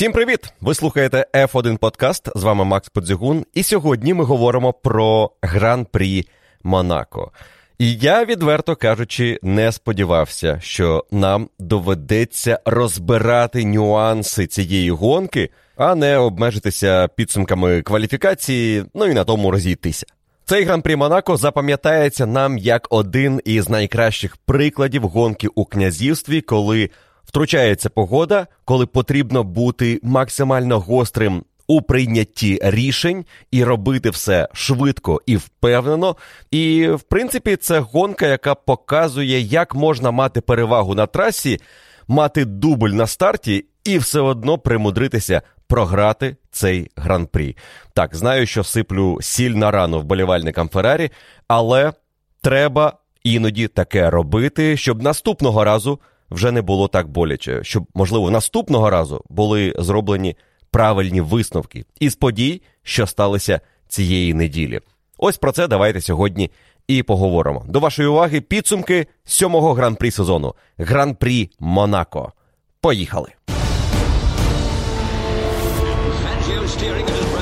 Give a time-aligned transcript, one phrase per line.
[0.00, 0.52] Всім привіт!
[0.60, 2.28] Ви слухаєте F1 Подкаст.
[2.34, 3.44] З вами Макс Подзігун.
[3.54, 6.28] І сьогодні ми говоримо про гран-прі
[6.62, 7.32] Монако.
[7.78, 16.18] І я, відверто кажучи, не сподівався, що нам доведеться розбирати нюанси цієї гонки, а не
[16.18, 20.06] обмежитися підсумками кваліфікації, ну і на тому розійтися.
[20.44, 26.90] Цей гран-прі Монако запам'ятається нам як один із найкращих прикладів гонки у князівстві, коли
[27.30, 35.36] втручається погода, коли потрібно бути максимально гострим у прийнятті рішень і робити все швидко і
[35.36, 36.16] впевнено.
[36.50, 41.60] І в принципі, це гонка, яка показує, як можна мати перевагу на трасі,
[42.08, 47.56] мати дубль на старті і все одно примудритися програти цей гран-прі.
[47.94, 51.10] Так, знаю, що сиплю сіль на рану вболівальникам Феррарі,
[51.48, 51.92] але
[52.42, 58.90] треба іноді таке робити, щоб наступного разу вже не було так боляче, щоб, можливо, наступного
[58.90, 60.36] разу були зроблені
[60.70, 64.80] правильні висновки із подій, що сталися цієї неділі.
[65.18, 66.50] Ось про це давайте сьогодні
[66.88, 67.64] і поговоримо.
[67.68, 72.32] До вашої уваги підсумки сьомого гран-прі сезону Гран-прі Монако.
[72.80, 73.28] Поїхали!
[76.22, 77.39] Fangio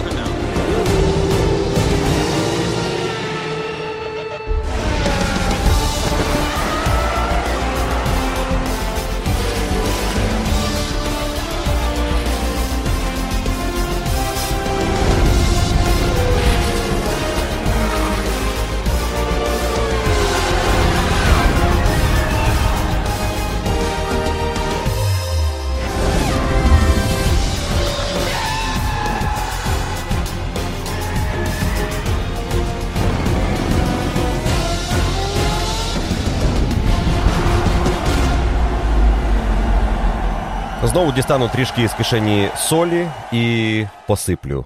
[40.83, 44.65] Знову дістану трішки з кишені солі і посиплю.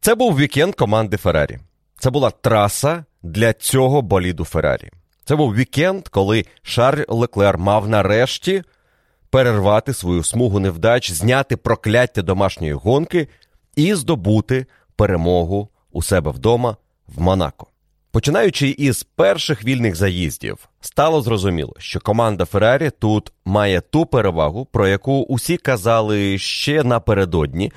[0.00, 1.58] Це був вікенд команди Феррарі.
[1.98, 4.90] Це була траса для цього боліду Феррарі.
[5.24, 8.62] Це був вікенд, коли Шарль Леклер мав нарешті
[9.30, 13.28] перервати свою смугу невдач, зняти прокляття домашньої гонки
[13.76, 16.76] і здобути перемогу у себе вдома
[17.08, 17.66] в Монако.
[18.12, 24.88] Починаючи із перших вільних заїздів, стало зрозуміло, що команда Феррарі тут має ту перевагу, про
[24.88, 27.72] яку усі казали ще напередодні,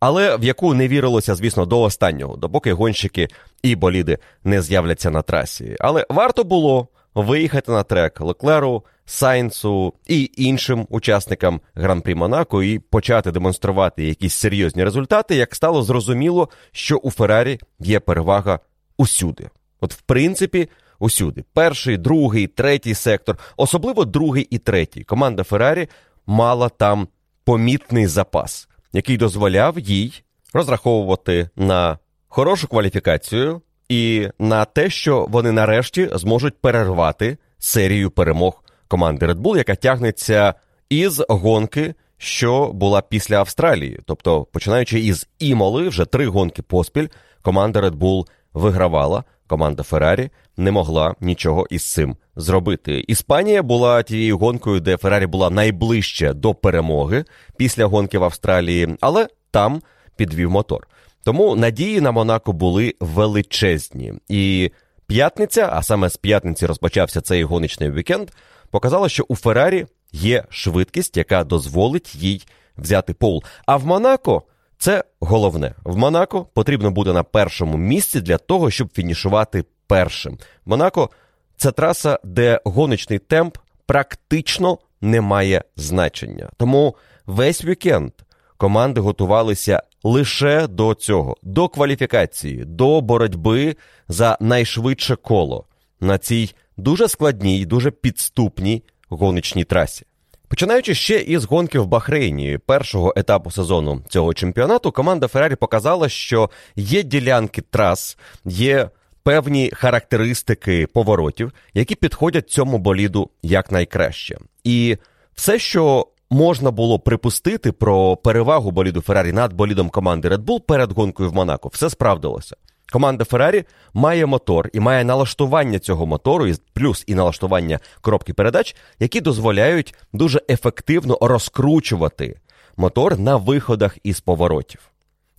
[0.00, 3.28] але в яку не вірилося, звісно, до останнього, допоки гонщики
[3.62, 5.76] і боліди не з'являться на трасі.
[5.80, 13.32] Але варто було виїхати на трек Леклеру, Сайнсу і іншим учасникам Гран-прі Монако і почати
[13.32, 18.60] демонструвати якісь серйозні результати, як стало зрозуміло, що у Феррарі є перевага
[18.96, 19.50] усюди.
[19.80, 20.68] От, в принципі,
[20.98, 21.44] усюди.
[21.54, 25.04] Перший, другий, третій сектор, особливо другий і третій.
[25.04, 25.88] Команда Феррарі
[26.26, 27.08] мала там
[27.44, 31.98] помітний запас, який дозволяв їй розраховувати на
[32.28, 39.56] хорошу кваліфікацію і на те, що вони нарешті зможуть перервати серію перемог команди Red Bull,
[39.56, 40.54] яка тягнеться
[40.88, 44.00] із гонки, що була після Австралії.
[44.06, 47.08] Тобто, починаючи із Імоли, вже три гонки поспіль,
[47.42, 49.24] команда Red Bull вигравала.
[49.46, 53.04] Команда Феррарі не могла нічого із цим зробити.
[53.08, 57.24] Іспанія була тією гонкою, де Феррарі була найближче до перемоги
[57.56, 59.82] після гонки в Австралії, але там
[60.16, 60.88] підвів мотор.
[61.24, 64.14] Тому надії на Монако були величезні.
[64.28, 64.70] І
[65.06, 68.28] п'ятниця, а саме з п'ятниці розпочався цей гоночний вікенд,
[68.70, 72.42] показала, що у Феррарі є швидкість, яка дозволить їй
[72.78, 73.42] взяти пол.
[73.66, 74.42] А в Монако
[74.80, 75.74] це головне.
[75.84, 80.38] В Монако потрібно бути на першому місці для того, щоб фінішувати першим.
[80.66, 81.10] Монако
[81.56, 86.50] це траса, де гоночний темп практично не має значення.
[86.56, 86.96] Тому
[87.26, 88.12] весь вікенд
[88.56, 93.76] команди готувалися лише до цього, до кваліфікації, до боротьби
[94.08, 95.64] за найшвидше коло
[96.00, 100.06] на цій дуже складній, дуже підступній гоночній трасі.
[100.50, 106.50] Починаючи ще із гонки в Бахрейні, першого етапу сезону цього чемпіонату, команда Феррарі показала, що
[106.76, 108.90] є ділянки трас, є
[109.22, 114.38] певні характеристики поворотів, які підходять цьому боліду якнайкраще.
[114.64, 114.96] І
[115.34, 120.92] все, що можна було припустити про перевагу боліду Феррарі над болідом команди Red Bull перед
[120.92, 122.56] гонкою в Монако, все справдилося.
[122.90, 123.64] Команда Феррарі
[123.94, 129.94] має мотор і має налаштування цього мотору, і плюс і налаштування коробки передач, які дозволяють
[130.12, 132.40] дуже ефективно розкручувати
[132.76, 134.80] мотор на виходах із поворотів.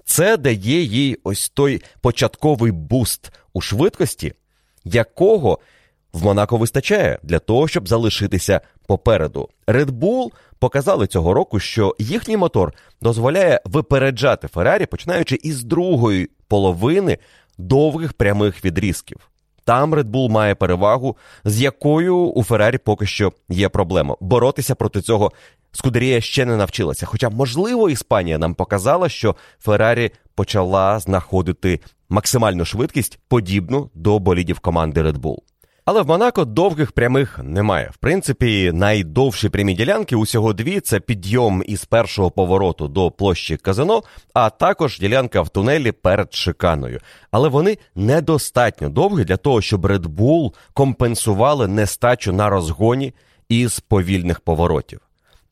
[0.06, 4.33] Це дає їй ось той початковий буст у швидкості,
[4.83, 5.59] якого
[6.13, 9.50] в Монако вистачає для того, щоб залишитися попереду.
[9.68, 17.18] Red Bull показали цього року, що їхній мотор дозволяє випереджати Феррарі, починаючи із другої половини
[17.57, 19.18] довгих прямих відрізків.
[19.63, 24.15] Там Red Bull має перевагу, з якою у Феррарі поки що є проблема.
[24.19, 25.31] Боротися проти цього
[25.71, 27.06] Скудерія ще не навчилася.
[27.06, 35.01] Хоча, можливо, Іспанія нам показала, що Феррарі почала знаходити максимальну швидкість, подібну до болідів команди
[35.01, 35.38] Red Bull.
[35.94, 37.90] Але в Монако довгих прямих немає.
[37.94, 44.04] В принципі, найдовші прямі ділянки усього дві це підйом із першого повороту до площі казино,
[44.34, 47.00] а також ділянка в тунелі перед шиканою.
[47.32, 53.14] Але вони недостатньо довгі для того, щоб Red Bull компенсували нестачу на розгоні
[53.50, 55.00] із повільних поворотів.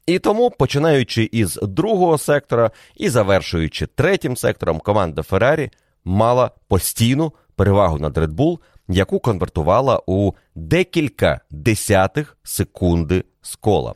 [0.05, 5.71] І тому, починаючи із другого сектора і завершуючи третім сектором, команда Феррарі
[6.05, 8.59] мала постійну перевагу над Red Bull,
[8.89, 13.93] яку конвертувала у декілька десятих секунди з кола.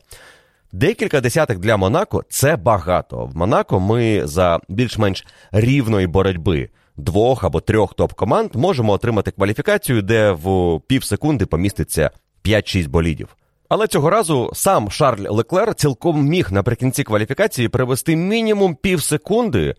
[0.72, 3.26] Декілька десятих для Монако це багато.
[3.26, 10.30] В Монако ми за більш-менш рівної боротьби двох або трьох топ-команд можемо отримати кваліфікацію, де
[10.30, 12.10] в пів секунди поміститься
[12.44, 13.36] 5-6 болідів.
[13.68, 19.74] Але цього разу сам Шарль Леклер цілком міг наприкінці кваліфікації привести мінімум пів секунди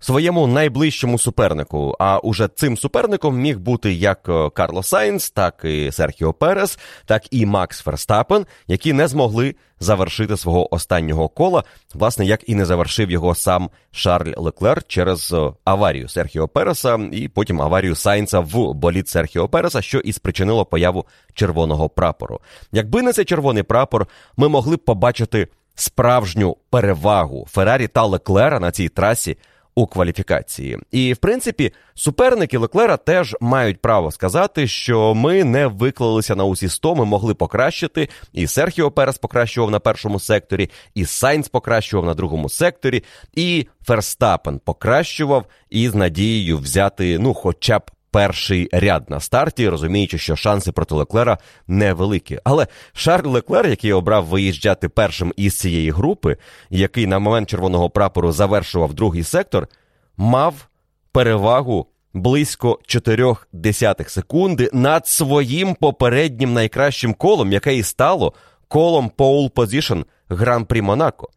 [0.00, 1.96] своєму найближчому супернику.
[1.98, 7.22] А уже цим суперником міг бути як е, Карлос Сайнс, так і Серхіо Перес, так
[7.30, 11.64] і Макс Ферстапен, які не змогли завершити свого останнього кола,
[11.94, 17.28] власне, як і не завершив його сам Шарль Леклер через е, аварію Серхіо Переса і
[17.28, 22.40] потім аварію Сайнса в болід Серхіо Переса, що і спричинило появу червоного прапору.
[22.72, 24.06] Якби не цей червоний прапор,
[24.36, 29.36] ми могли б побачити справжню перевагу Феррарі та Леклера на цій трасі
[29.78, 30.78] у кваліфікації.
[30.90, 36.68] І, в принципі, суперники Леклера теж мають право сказати, що ми не виклалися на усі
[36.68, 38.08] 100, ми могли покращити.
[38.32, 43.04] І Серхіо Перес покращував на першому секторі, і Сайнц покращував на другому секторі,
[43.34, 47.82] і Ферстапен покращував із надією взяти, ну, хоча б.
[48.10, 52.40] Перший ряд на старті, розуміючи, що шанси проти Леклера невеликі.
[52.44, 56.36] Але Шарль Леклер, який обрав виїжджати першим із цієї групи,
[56.70, 59.68] який на момент червоного прапору завершував другий сектор,
[60.16, 60.68] мав
[61.12, 68.32] перевагу близько 4 десятих секунди над своїм попереднім найкращим колом, яке і стало
[68.68, 71.28] колом Pole Position Гран-прі Монако.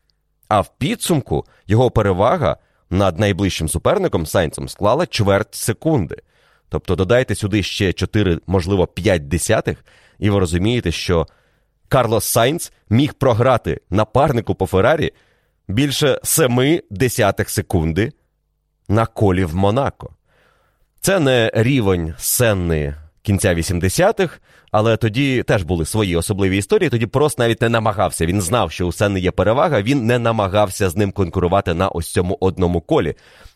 [0.48, 2.58] А в підсумку його перевага
[2.90, 6.16] над найближчим суперником Сайнцем склала чверть секунди.
[6.72, 9.86] Тобто додайте сюди ще 4, можливо, 5 десятих,
[10.20, 11.28] і ви розумієте, що
[11.88, 15.12] Карлос Сайнц міг програти напарнику по Феррарі
[15.68, 18.12] більше 7 десятих секунди
[18.90, 20.16] на колі в Монако.
[21.00, 24.40] Це не рівень сцени кінця 80-х,
[24.72, 26.90] але тоді теж були свої особливі історії.
[26.90, 28.26] Тоді просто навіть не намагався.
[28.26, 32.12] Він знав, що у Сенни є перевага, він не намагався з ним конкурувати на ось
[32.12, 33.16] цьому одному колі.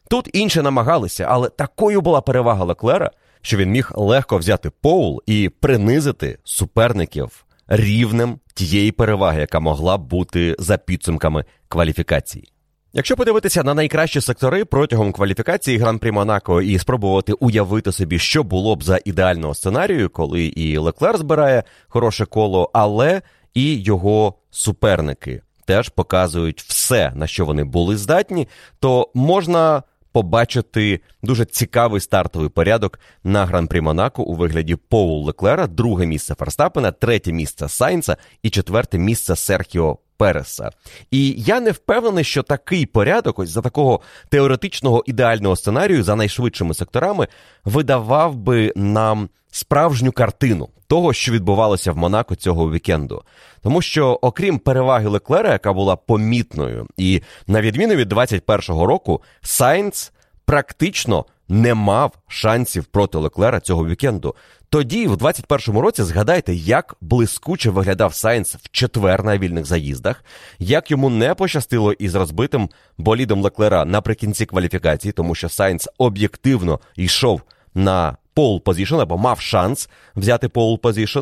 [0.10, 3.12] Тут інші намагалися, але такою була перевага Леклера,
[3.42, 10.56] що він міг легко взяти поул і принизити суперників рівнем тієї переваги, яка могла бути
[10.60, 12.52] за підсумками кваліфікації.
[12.94, 18.75] Якщо подивитися на найкращі сектори протягом кваліфікації Гран-прі Монако і спробувати уявити собі, що було
[18.75, 23.22] б за ідеального сценарію, коли і Леклер збирає хороше коло, але
[23.54, 28.48] і його суперники теж показують все, на що вони були здатні,
[28.80, 29.84] то можна
[30.15, 36.92] побачити дуже цікавий стартовий порядок на гран-прі Монако у вигляді Поул Леклера, друге місце Ферстапена,
[36.92, 40.69] третє місце Сайнца і четверте місце Серхіо Переса.
[41.12, 46.74] І я не впевнений, що такий порядок, ось за такого теоретичного ідеального сценарію, за найшвидшими
[46.74, 47.28] секторами,
[47.66, 53.24] видавав би нам справжню картину того, що відбувалося в Монако цього вікенду.
[53.62, 60.12] Тому що, окрім переваги Леклера, яка була помітною, і на відміну від 21-го року, Сайнц
[60.45, 64.35] практично не мав шансів проти Леклера цього вікенду.
[64.69, 70.23] Тоді, в 21-му році, згадайте, як блискуче виглядав Сайнс в четвер на вільних заїздах,
[70.59, 77.42] як йому не пощастило із розбитим болідом Леклера наприкінці кваліфікації, тому що Сайнс об'єктивно йшов
[77.75, 81.19] на pole position або мав шанс взяти pole position.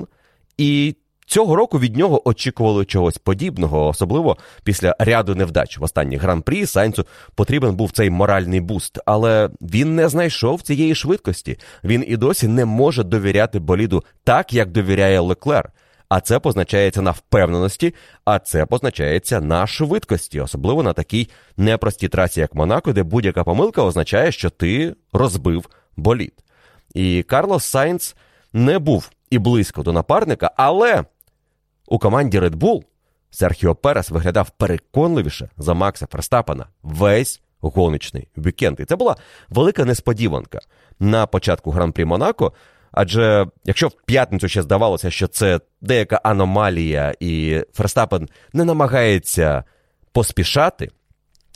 [0.57, 6.65] І Цього року від нього очікували чогось подібного, особливо після ряду невдач в останній гран-прі
[6.65, 11.57] Сайнцу потрібен був цей моральний буст, але він не знайшов цієї швидкості.
[11.83, 15.71] Він і досі не може довіряти боліду так, як довіряє Леклер.
[16.09, 17.93] А це позначається на впевненості,
[18.25, 23.83] а це позначається на швидкості, особливо на такій непростій трасі, як Монако, де будь-яка помилка
[23.83, 26.33] означає, що ти розбив болід.
[26.93, 28.15] І Карлос Сайнц
[28.53, 31.03] не був і близько до напарника, але
[31.93, 32.83] у команді Red Bull
[33.31, 38.79] Серхіо Перес виглядав переконливіше за Макса Ферстапена весь гоночний вікенд.
[38.79, 39.15] І це була
[39.49, 40.59] велика несподіванка
[40.99, 42.53] на початку гран-прі Монако.
[42.91, 49.63] Адже якщо в п'ятницю ще здавалося, що це деяка аномалія, і Ферстапен не намагається
[50.11, 50.89] поспішати,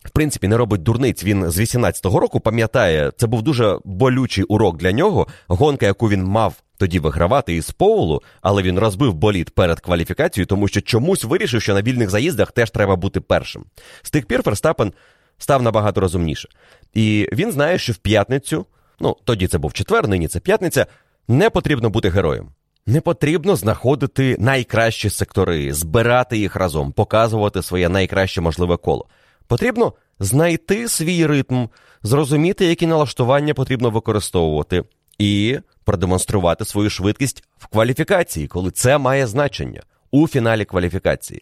[0.04, 1.24] в принципі, не робить дурниць.
[1.24, 5.28] Він з 18-го року пам'ятає, це був дуже болючий урок для нього.
[5.48, 10.68] Гонка, яку він мав тоді вигравати із Поулу, але він розбив боліт перед кваліфікацією, тому
[10.68, 13.66] що чомусь вирішив, що на вільних заїздах теж треба бути першим.
[14.02, 14.94] З тих пір Ферстапен
[15.38, 16.50] став набагато розумніше.
[16.94, 18.66] І він знає, що в п'ятницю,
[19.00, 20.86] ну тоді це був четвер, нині це п'ятниця,
[21.28, 22.50] не потрібно бути героєм.
[22.86, 29.08] Не потрібно знаходити найкращі сектори, збирати їх разом, показувати своє найкраще можливе коло.
[29.48, 31.66] Потрібно знайти свій ритм,
[32.04, 34.84] зрозуміти, які налаштування потрібно використовувати,
[35.20, 39.82] і продемонструвати свою швидкість в кваліфікації, коли це має значення
[40.12, 41.42] у фіналі кваліфікації.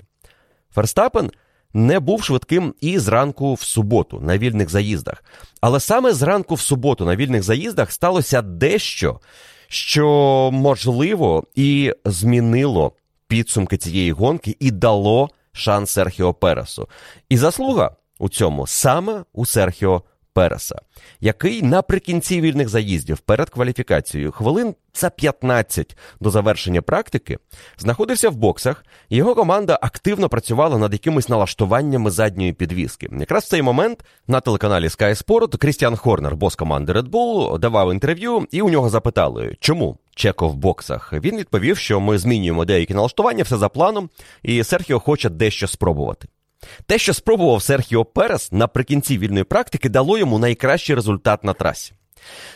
[0.76, 1.32] Ферстапен
[1.74, 5.24] не був швидким і зранку в суботу на вільних заїздах.
[5.62, 9.20] Але саме зранку в суботу на вільних заїздах сталося дещо,
[9.68, 12.92] що можливо і змінило
[13.28, 16.90] підсумки цієї гонки і дало шанс Серхіо Пересу.
[17.30, 20.04] І заслуга у цьому саме у Серхіо
[20.36, 20.76] Переса,
[21.22, 27.38] який наприкінці вільних заїздів перед кваліфікацією хвилин за 15 до завершення практики
[27.78, 33.10] знаходився в боксах, і його команда активно працювала над якимись налаштуваннями задньої підвіски.
[33.20, 37.94] Якраз в цей момент на телеканалі Sky Sport Крістіан Хорнер, бос команди Red Bull, давав
[37.94, 41.14] інтерв'ю, і у нього запитали, чому Чеко в боксах.
[41.14, 44.10] Він відповів, що ми змінюємо деякі налаштування, все за планом,
[44.44, 46.28] і Серхіо хоче дещо спробувати.
[46.86, 51.94] Те, що спробував Серхіо Перес наприкінці вільної практики, дало йому найкращий результат на трасі.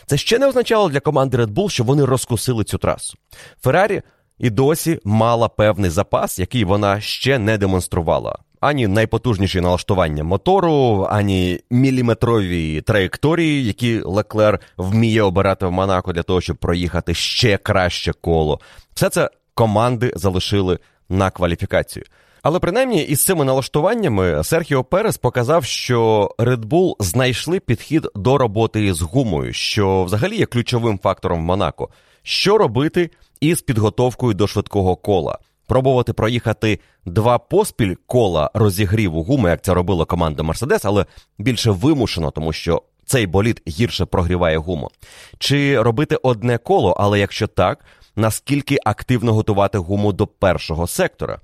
[0.06, 3.18] Це ще не означало для команди Red Bull, що вони розкусили цю трасу.
[3.62, 4.02] Феррарі
[4.38, 8.38] і досі мала певний запас, який вона ще не демонструвала.
[8.60, 16.40] Ані найпотужніші налаштування мотору, ані міліметрові траєкторії, які Леклер вміє обирати в Монако для того,
[16.40, 18.60] щоб проїхати ще краще коло.
[18.94, 22.04] Все це команди залишили на кваліфікацію.
[22.42, 28.94] Але принаймні із цими налаштуваннями Серхіо Перес показав, що Red Bull знайшли підхід до роботи
[28.94, 31.88] з гумою, що взагалі є ключовим фактором в Монако.
[32.22, 35.38] Що робити із підготовкою до швидкого кола?
[35.66, 41.06] Пробувати проїхати два поспіль кола розігріву гуми, як це робила команда Мерседес, але
[41.38, 44.90] більше вимушено, тому що цей болід гірше прогріває гуму.
[45.38, 47.84] Чи робити одне коло, але якщо так,
[48.16, 51.40] наскільки активно готувати гуму до першого сектора?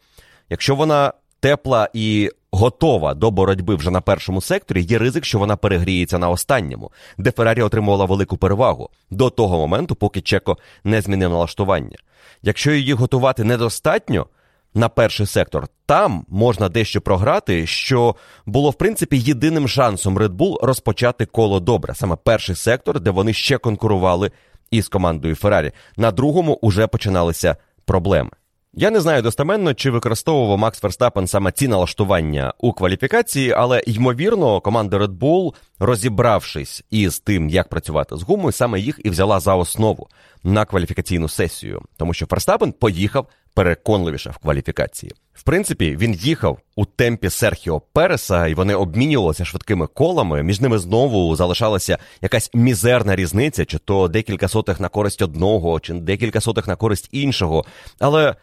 [0.51, 5.57] Якщо вона тепла і готова до боротьби вже на першому секторі, є ризик, що вона
[5.57, 11.31] перегріється на останньому, де Феррарі отримувала велику перевагу до того моменту, поки Чеко не змінив
[11.31, 11.99] налаштування.
[12.43, 14.27] Якщо її готувати недостатньо
[14.75, 20.65] на перший сектор, там можна дещо програти, що було в принципі єдиним шансом Red Bull
[20.65, 24.31] розпочати коло добре, саме перший сектор, де вони ще конкурували
[24.71, 25.73] із командою Феррарі.
[25.97, 28.31] На другому уже починалися проблеми.
[28.79, 34.61] Я не знаю достеменно, чи використовував Макс Ферстапен саме ці налаштування у кваліфікації, але ймовірно,
[34.61, 39.55] команда Red Bull, розібравшись із тим, як працювати з гумою, саме їх і взяла за
[39.55, 40.09] основу
[40.45, 45.13] на кваліфікаційну сесію, тому що Ферстапен поїхав переконливіше в кваліфікації.
[45.35, 50.43] В принципі, він їхав у темпі Серхіо Переса, і вони обмінювалися швидкими колами.
[50.43, 55.95] Між ними знову залишалася якась мізерна різниця, чи то декілька сотих на користь одного, чи
[55.95, 57.65] декілька сотих на користь іншого.
[57.99, 58.35] Але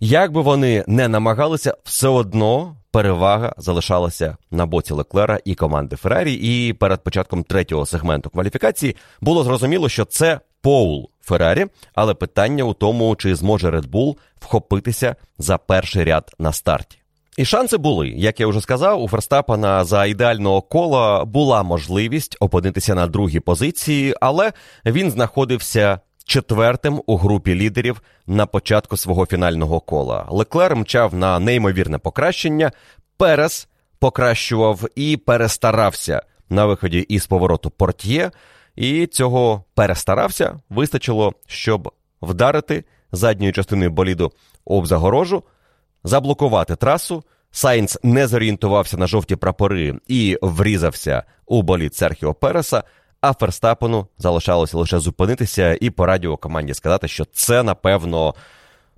[0.00, 6.34] як би вони не намагалися, все одно перевага залишалася на боці Леклера і команди Феррарі.
[6.34, 12.74] І перед початком третього сегменту кваліфікації було зрозуміло, що це Поул Феррарі, але питання у
[12.74, 16.98] тому, чи зможе Red Bull вхопитися за перший ряд на старті.
[17.36, 22.94] І шанси були, як я вже сказав, у Ферстапана за ідеального кола була можливість опинитися
[22.94, 24.52] на другій позиції, але
[24.86, 30.26] він знаходився четвертим у групі лідерів на початку свого фінального кола.
[30.30, 32.72] Леклер мчав на неймовірне покращення,
[33.16, 33.68] Перес
[33.98, 38.30] покращував і перестарався на виході із повороту портьє,
[38.76, 41.92] і цього перестарався вистачило, щоб
[42.22, 44.32] вдарити задньою частиною боліду
[44.64, 45.42] об загорожу,
[46.04, 47.24] заблокувати трасу.
[47.50, 52.82] Сайнц не зорієнтувався на жовті прапори і врізався у болід Серхіо Переса
[53.20, 58.34] а Ферстапену залишалося лише зупинитися і по радіо команді сказати, що це напевно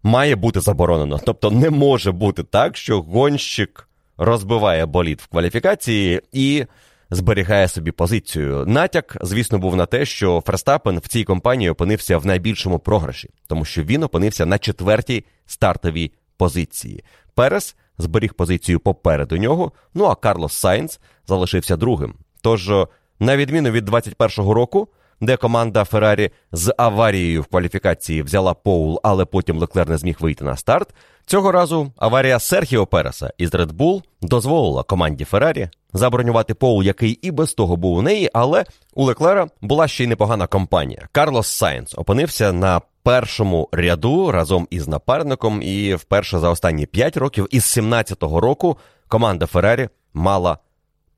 [0.02, 1.20] має бути заборонено.
[1.26, 6.66] Тобто не може бути так, що гонщик розбиває болід в кваліфікації і
[7.10, 8.64] зберігає собі позицію.
[8.66, 13.64] Натяк, звісно, був на те, що Ферстапен в цій компанії опинився в найбільшому програші, тому
[13.64, 17.04] що він опинився на четвертій стартовій позиції.
[17.34, 19.72] Перес зберіг позицію попереду нього.
[19.94, 22.14] Ну а Карлос Сайнц залишився другим.
[22.42, 22.72] Тож,
[23.20, 24.88] на відміну від 21-го року,
[25.20, 30.44] де команда Феррарі з аварією в кваліфікації взяла Поул, але потім Леклер не зміг вийти
[30.44, 30.94] на старт.
[31.26, 37.30] Цього разу аварія Серхіо Переса із Red Bull дозволила команді Феррарі забронювати Поул, який і
[37.30, 41.08] без того був у неї, але у Леклера була ще й непогана компанія.
[41.12, 47.48] Карлос Сайнц опинився на першому ряду разом із напарником, і вперше за останні 5 років
[47.50, 50.58] із 17-го року команда Феррарі мала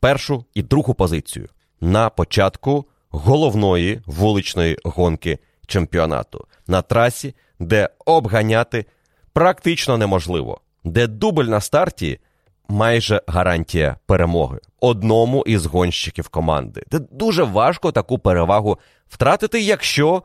[0.01, 1.49] першу і другу позицію
[1.81, 8.85] на початку головної вуличної гонки чемпіонату на трасі, де обганяти
[9.33, 12.21] практично неможливо, де дубль на старті
[12.69, 20.23] майже гарантія перемоги одному із гонщиків команди, де дуже важко таку перевагу втратити, якщо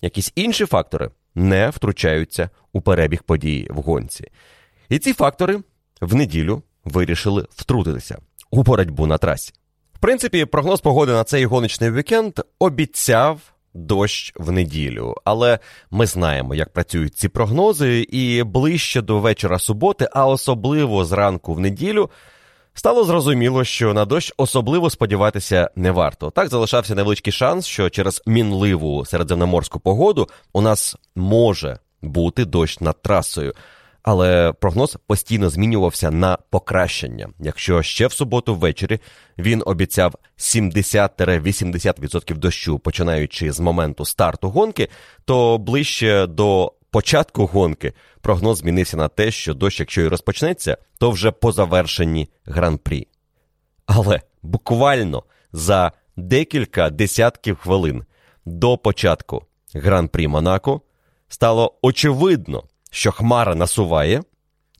[0.00, 4.30] якісь інші фактори не втручаються у перебіг події в гонці.
[4.88, 5.60] І ці фактори
[6.00, 8.18] в неділю вирішили втрутитися
[8.50, 9.52] у боротьбу на трасі.
[10.06, 13.40] Принципі, прогноз погоди на цей гоночний вікенд обіцяв
[13.74, 15.58] дощ в неділю, але
[15.90, 21.60] ми знаємо, як працюють ці прогнози, і ближче до вечора суботи, а особливо зранку в
[21.60, 22.10] неділю.
[22.74, 26.30] Стало зрозуміло, що на дощ особливо сподіватися не варто.
[26.30, 33.02] Так залишався невеличкий шанс, що через мінливу середземноморську погоду у нас може бути дощ над
[33.02, 33.54] трасою.
[34.06, 37.28] Але прогноз постійно змінювався на покращення.
[37.38, 38.98] Якщо ще в суботу ввечері
[39.38, 44.88] він обіцяв 70-80% дощу, починаючи з моменту старту гонки,
[45.24, 51.10] то ближче до початку гонки прогноз змінився на те, що дощ, якщо і розпочнеться, то
[51.10, 53.08] вже по завершенні гран-прі.
[53.86, 55.22] Але буквально
[55.52, 58.04] за декілька десятків хвилин
[58.44, 59.44] до початку
[59.74, 60.80] гран-прі Монако
[61.28, 62.64] стало очевидно,
[62.96, 64.22] що Хмара насуває,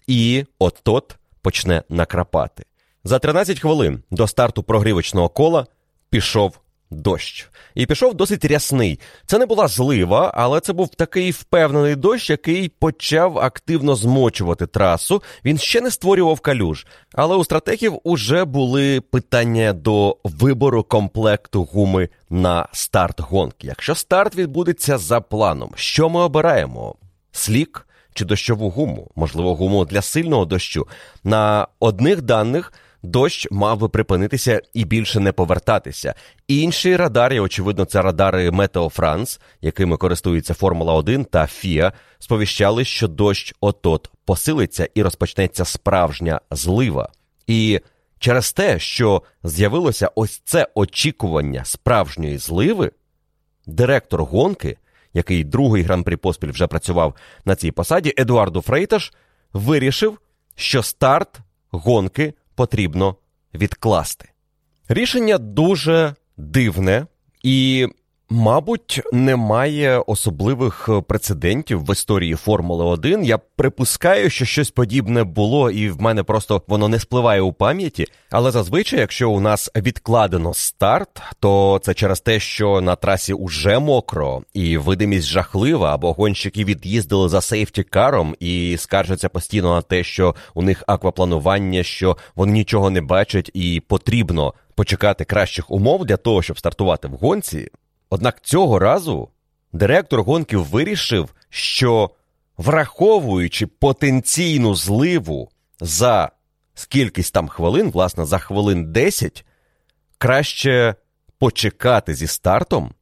[0.06, 2.64] і от-тот почне накрапати.
[3.04, 5.66] За 13 хвилин до старту прогрівочного кола
[6.11, 6.58] пішов
[6.90, 7.49] дощ.
[7.75, 9.00] І пішов досить рясний.
[9.26, 15.22] Це не була злива, але це був такий впевнений дощ, який почав активно змочувати трасу.
[15.44, 16.87] Він ще не створював калюж.
[17.12, 23.66] Але у стратегів уже були питання до вибору комплекту гуми на старт гонки.
[23.66, 26.94] Якщо старт відбудеться за планом, що ми обираємо?
[27.33, 27.86] Слік
[28.16, 29.11] чи дощову гуму?
[29.16, 30.87] Можливо, гуму для сильного дощу.
[31.24, 36.14] На одних даних дощ мав би припинитися і більше не повертатися.
[36.48, 43.09] Інші радари, очевидно, це радари Метео Франс, якими користується Формула 1 та ФІА, сповіщали, що
[43.09, 47.09] дощ отот посилиться і розпочнеться справжня злива.
[47.46, 47.81] І
[48.18, 52.90] через те, що з'явилося ось це очікування справжньої зливи,
[53.66, 54.76] директор гонки,
[55.16, 59.12] який другий гран-при поспіль вже працював на цій посаді, Едуарду Фрейташ,
[59.52, 60.18] вирішив,
[60.55, 61.38] що старт
[61.70, 63.16] гонки потрібно
[63.55, 64.29] відкласти.
[64.88, 67.07] Рішення дуже дивне
[67.42, 67.87] і,
[68.30, 73.24] мабуть, немає особливих прецедентів в історії Формули 1.
[73.24, 78.06] Я припускаю, що щось подібне було, і в мене просто воно не спливає у пам'яті.
[78.30, 83.78] Але зазвичай, якщо у нас відкладено старт, то це через те, що на трасі уже
[83.78, 90.34] мокро, і видимість жахлива, або гонщики від'їздили за сейфтікаром і скаржаться постійно на те, що
[90.54, 96.42] у них аквапланування, що вони нічого не бачать, і потрібно почекати кращих умов для того,
[96.42, 97.70] щоб стартувати в гонці.
[98.11, 99.29] Однак цього разу
[99.73, 102.11] директор гонки вирішив, що
[102.57, 106.31] враховуючи потенційну зливу за
[106.75, 109.45] скількись там хвилин, власне, за хвилин 10,
[110.19, 110.95] краще
[111.38, 112.95] почекати зі стартом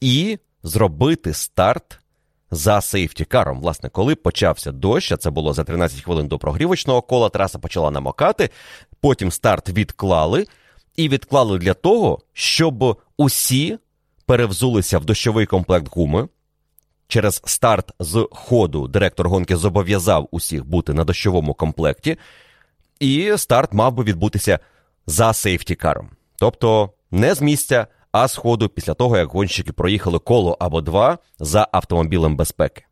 [0.00, 2.00] і зробити старт
[2.50, 3.60] за сейфтікаром.
[3.60, 7.90] Власне, коли почався дощ, а це було за 13 хвилин до прогрівочного кола, траса почала
[7.90, 8.50] намокати,
[9.00, 10.46] потім старт відклали,
[10.96, 13.78] і відклали для того, щоб усі
[14.30, 16.28] перевзулися в дощовий комплект гуми.
[17.08, 22.16] Через старт з ходу директор гонки зобов'язав усіх бути на дощовому комплекті,
[23.00, 24.58] і старт мав би відбутися
[25.06, 26.10] за сейфтікаром.
[26.36, 31.18] Тобто не з місця, а з ходу після того, як гонщики проїхали коло або два
[31.40, 32.84] за автомобілем безпеки.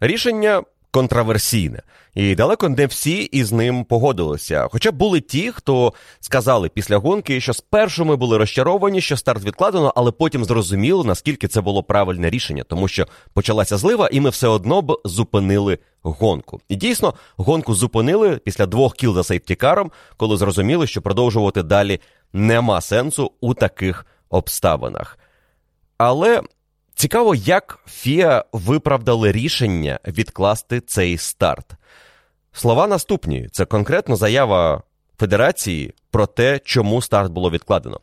[0.00, 0.62] Рішення
[0.94, 1.82] контраверсійне.
[2.14, 4.68] І далеко не всі із ним погодилися.
[4.70, 9.92] Хоча були ті, хто сказали після гонки, що спершу ми були розчаровані, що старт відкладено,
[9.96, 14.48] але потім зрозуміли, наскільки це було правильне рішення, тому що почалася злива, і ми все
[14.48, 16.60] одно б зупинили гонку.
[16.68, 22.00] І дійсно, гонку зупинили після двох кіл за сейфтікаром, коли зрозуміли, що продовжувати далі
[22.32, 25.18] нема сенсу у таких обставинах.
[25.98, 26.42] Але
[27.04, 31.66] цікаво, як Фіа виправдали рішення відкласти цей старт.
[32.52, 34.82] Слова наступні: це конкретно заява
[35.18, 38.00] Федерації про те, чому старт було відкладено.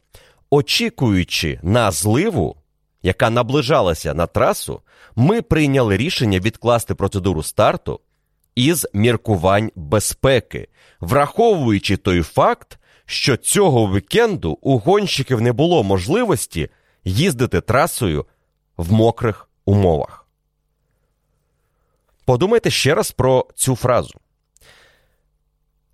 [0.50, 2.56] Очікуючи на зливу,
[3.04, 4.82] яка наближалася на трасу,
[5.16, 8.00] ми прийняли рішення відкласти процедуру старту
[8.56, 10.68] із міркувань безпеки,
[11.00, 16.70] враховуючи той факт, що цього вікенду у гонщиків не було можливості
[17.04, 18.26] їздити трасою
[18.78, 20.28] в мокрих умовах.
[22.26, 24.20] Подумайте ще раз про цю фразу.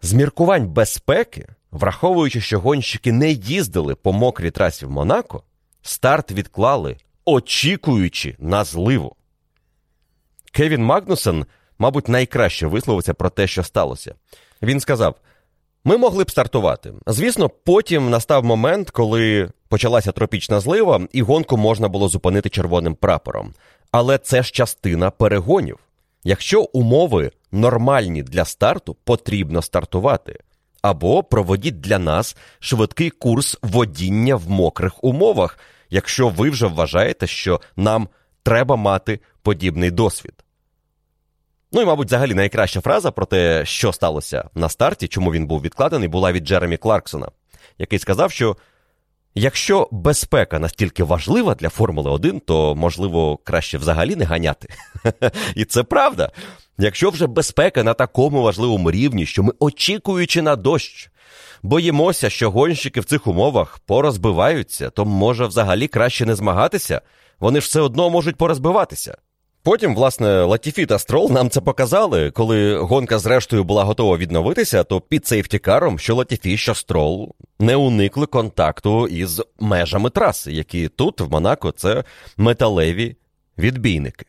[0.02, 5.44] З міркувань безпеки, враховуючи, що гонщики не їздили по мокрій трасі в Монако,
[5.82, 9.16] старт відклали, очікуючи на зливу.
[10.52, 11.46] Кевін Магнусен,
[11.80, 14.16] мабуть, найкраще висловився про те, що сталося.
[14.62, 15.16] Він сказав:
[15.86, 16.94] ми могли б стартувати.
[17.08, 23.54] Звісно, потім настав момент, коли почалася тропічна злива, і гонку можна було зупинити червоним прапором.
[23.92, 25.78] Але це ж частина перегонів.
[26.24, 30.40] Якщо умови нормальні для старту, потрібно стартувати.
[30.82, 35.60] Або проводіть для нас швидкий курс водіння в мокрих умовах,
[35.90, 38.08] якщо ви вже вважаєте, що нам
[38.44, 40.37] треба мати подібний досвід.
[41.72, 45.62] Ну і, мабуть, взагалі найкраща фраза про те, що сталося на старті, чому він був
[45.62, 47.28] відкладений, була від Джеремі Кларксона,
[47.78, 48.58] який сказав, що
[49.36, 54.68] якщо безпека настільки важлива для Формули 1, то можливо краще взагалі не ганяти.
[55.56, 56.32] І це правда.
[56.78, 61.10] Якщо вже безпека на такому важливому рівні, що ми, очікуючи на дощ,
[61.64, 67.02] боїмося, що гонщики в цих умовах порозбиваються, то може взагалі краще не змагатися,
[67.40, 69.18] вони ж все одно можуть порозбиватися.
[69.68, 75.02] Потім, власне, Латіфі та Строл нам це показали, коли гонка зрештою була готова відновитися, то
[75.02, 81.32] під сейфтікаром, що Латіфі, що Строл не уникли контакту із межами траси, які тут, в
[81.32, 82.04] Монако, це
[82.38, 83.16] металеві
[83.58, 84.26] відбійники.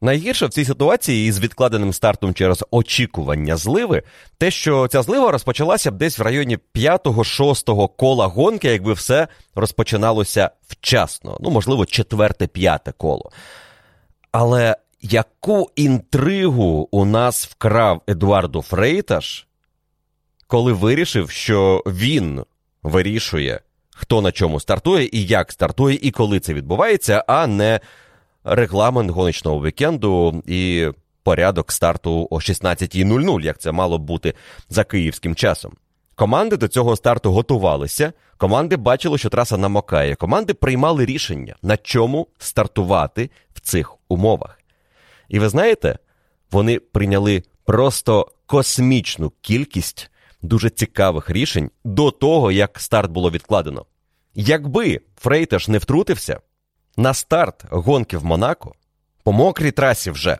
[0.00, 4.02] Найгірше в цій ситуації із відкладеним стартом через очікування зливи,
[4.38, 10.50] те, що ця злива розпочалася б десь в районі 5-6 кола гонки, якби все розпочиналося
[10.68, 13.30] вчасно, ну, можливо, четверте-п'яте коло.
[14.32, 19.46] Але яку інтригу у нас вкрав Едуардо Фрейташ,
[20.46, 22.44] коли вирішив, що він
[22.82, 27.80] вирішує, хто на чому стартує і як стартує, і коли це відбувається, а не
[28.44, 30.88] регламент гоночного вікенду і
[31.22, 34.34] порядок старту о 16.00, як це мало бути
[34.68, 35.72] за київським часом.
[36.14, 40.14] Команди до цього старту готувалися, команди бачили, що траса намокає.
[40.14, 44.58] Команди приймали рішення, на чому стартувати в цих умовах.
[45.28, 45.98] І ви знаєте,
[46.50, 50.10] вони прийняли просто космічну кількість
[50.42, 53.86] дуже цікавих рішень до того, як старт було відкладено.
[54.34, 56.40] Якби Фрейтеш не втрутився,
[56.96, 58.74] на старт гонки в Монако
[59.22, 60.38] по мокрій трасі вже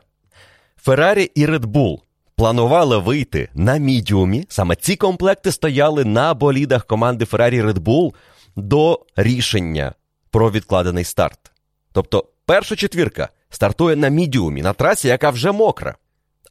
[0.76, 2.02] Феррарі і Редбул
[2.36, 4.46] планували вийти на мідіумі.
[4.48, 8.14] Саме ці комплекти стояли на болідах команди Red Bull
[8.56, 9.94] до рішення
[10.30, 11.52] про відкладений старт.
[11.92, 15.94] Тобто, перша четвірка стартує на мідіумі, на трасі, яка вже мокра,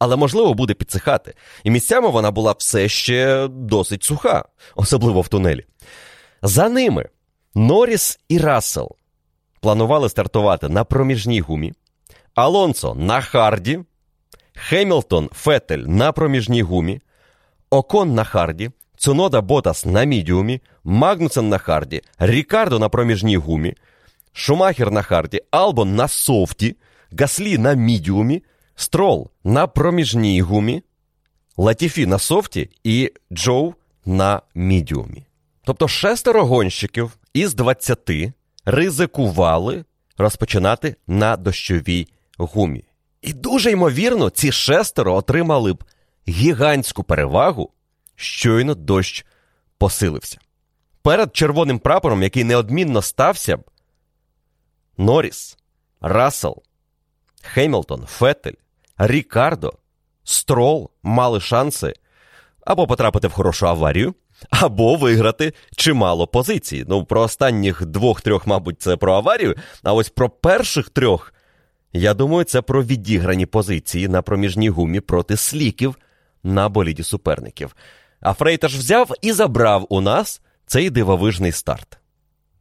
[0.00, 1.34] але можливо буде підсихати.
[1.64, 5.64] І місцями вона була все ще досить суха, особливо в тунелі.
[6.42, 7.08] За ними
[7.54, 8.88] Норріс і Рассел
[9.60, 11.72] планували стартувати на проміжній гумі,
[12.34, 13.80] Алонсо на харді,
[14.54, 17.00] Хемілтон Фетель на проміжній гумі,
[17.70, 23.74] Окон на харді, Цунода Ботас на мідіумі, Магнусен на харді, Рікардо на проміжній гумі,
[24.32, 26.76] Шумахер на харді, Албон на софті,
[27.18, 28.42] Гаслі на мідіумі,
[28.74, 30.82] Строл на проміжній гумі,
[31.56, 35.24] Латіфі на софті і Джоу на мідіумі.
[35.64, 38.10] Тобто шестеро гонщиків із 20
[38.64, 39.84] ризикували
[40.18, 42.84] розпочинати на дощовій гумі.
[43.22, 45.84] І дуже ймовірно, ці шестеро отримали б
[46.28, 47.70] гігантську перевагу,
[48.16, 49.26] щойно дощ
[49.78, 50.38] посилився.
[51.02, 53.64] Перед червоним прапором, який неодмінно стався б,
[54.98, 55.58] Норріс,
[56.00, 56.62] Рассел,
[57.42, 58.52] Хемілтон, Фетель,
[58.98, 59.72] Рікардо,
[60.24, 61.94] Строл мали шанси
[62.66, 64.14] або потрапити в хорошу аварію,
[64.50, 66.84] або виграти чимало позицій.
[66.88, 71.34] Ну, про останніх двох-трьох, мабуть, це про аварію, а ось про перших трьох
[71.92, 75.96] Я думаю, це про відіграні позиції на проміжній гумі проти сліків
[76.42, 77.76] на боліді суперників.
[78.20, 81.98] А Фрейтаж взяв і забрав у нас цей дивовижний старт.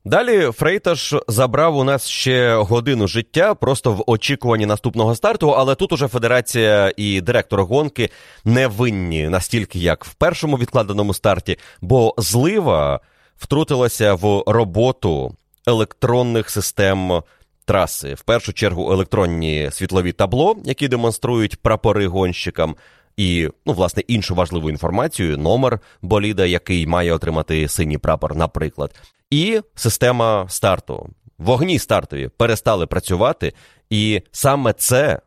[0.05, 5.93] Далі Фрейтаж забрав у нас ще годину життя просто в очікуванні наступного старту, але тут
[5.93, 8.09] уже федерація і директор гонки
[8.45, 12.99] не винні настільки, як в першому відкладеному старті, бо злива
[13.37, 15.35] втрутилася в роботу
[15.67, 17.23] електронних систем
[17.65, 18.13] траси.
[18.13, 22.75] В першу чергу електронні світлові табло, які демонструють прапори гонщикам.
[23.17, 28.95] І, ну, власне, іншу важливу інформацію, номер боліда, який має отримати синій прапор, наприклад.
[29.31, 31.09] І система старту.
[31.37, 33.53] Вогні стартові перестали працювати,
[33.89, 35.19] і саме це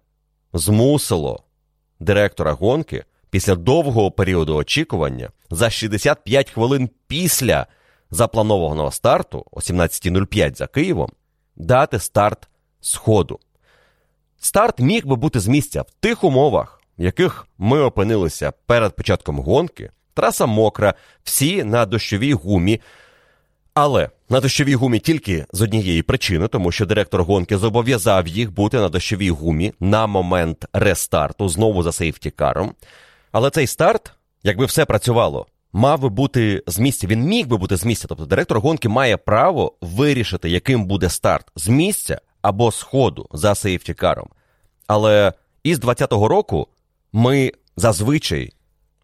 [0.52, 1.44] змусило
[2.00, 7.66] директора гонки після довгого періоду очікування за 65 хвилин після
[8.10, 11.10] запланованого старту о 17.05 за Києвом
[11.56, 12.48] дати старт
[12.80, 13.38] сходу.
[14.38, 19.40] Старт міг би бути з місця в тих умовах, в яких ми опинилися перед початком
[19.40, 19.90] гонки.
[20.14, 22.80] Траса мокра, всі на дощовій гумі.
[23.74, 28.76] Але на дощовій гумі тільки з однієї причини, тому що директор гонки зобов'язав їх бути
[28.76, 32.74] на дощовій гумі на момент рестарту, знову за сейфтікаром.
[33.32, 37.06] Але цей старт, якби все працювало, мав би бути з місця.
[37.06, 38.08] Він міг би бути з місця.
[38.08, 43.54] Тобто директор гонки має право вирішити, яким буде старт з місця або з ходу за
[43.54, 44.28] сейфтікаром.
[44.86, 45.32] Але
[45.62, 46.68] із 2020 року
[47.12, 48.52] ми зазвичай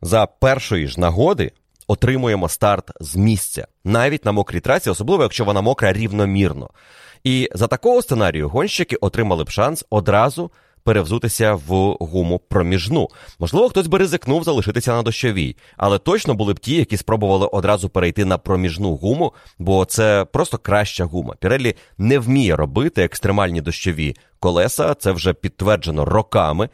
[0.03, 1.53] за першої ж нагоди
[1.91, 6.71] отримуємо старт з місця, навіть на мокрій трасі, особливо якщо вона мокра рівномірно.
[7.25, 10.51] І за такого сценарію гонщики отримали б шанс одразу
[10.85, 13.09] перевзутися в гуму проміжну.
[13.39, 17.89] Можливо, хтось би ризикнув залишитися на дощовій, але точно були б ті, які спробували одразу
[17.89, 21.35] перейти на проміжну гуму, бо це просто краща гума.
[21.41, 24.95] Піреллі не вміє робити екстремальні дощові колеса.
[24.95, 26.69] Це вже підтверджено роками.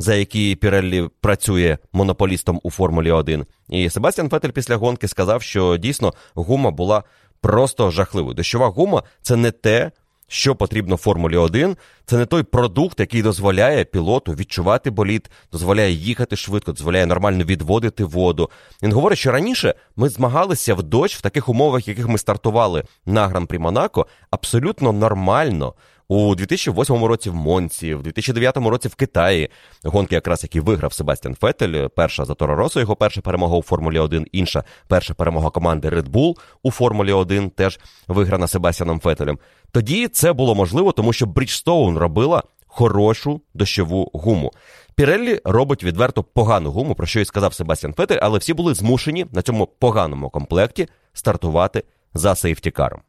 [0.00, 3.46] За які Піреллі працює монополістом у Формулі 1.
[3.68, 7.02] І Себастьян Фетель після гонки сказав, що дійсно гума була
[7.40, 8.34] просто жахливою.
[8.34, 9.90] Дощова гума це не те,
[10.28, 11.76] що потрібно Формулі 1.
[12.06, 18.04] Це не той продукт, який дозволяє пілоту відчувати боліт, дозволяє їхати швидко, дозволяє нормально відводити
[18.04, 18.50] воду.
[18.82, 23.28] Він говорить, що раніше ми змагалися в дощ в таких умовах, яких ми стартували на
[23.28, 25.74] Гран-прі Монако, абсолютно нормально.
[26.10, 29.50] У 2008 році в Монці, в 2009 році в Китаї
[29.84, 31.88] гонки, якраз які виграв Себастьян Фетель.
[31.88, 36.08] Перша за Торо Росо, його перша перемога у Формулі 1, інша перша перемога команди Red
[36.08, 39.38] Bull у Формулі 1, теж виграна Себастьяном Фетелем.
[39.72, 44.52] Тоді це було можливо, тому що Бріджстоун робила хорошу дощову гуму.
[44.94, 49.26] Піреллі робить відверто погану гуму, про що і сказав Себастьян Фетель, але всі були змушені
[49.32, 53.00] на цьому поганому комплекті стартувати за safety car ом.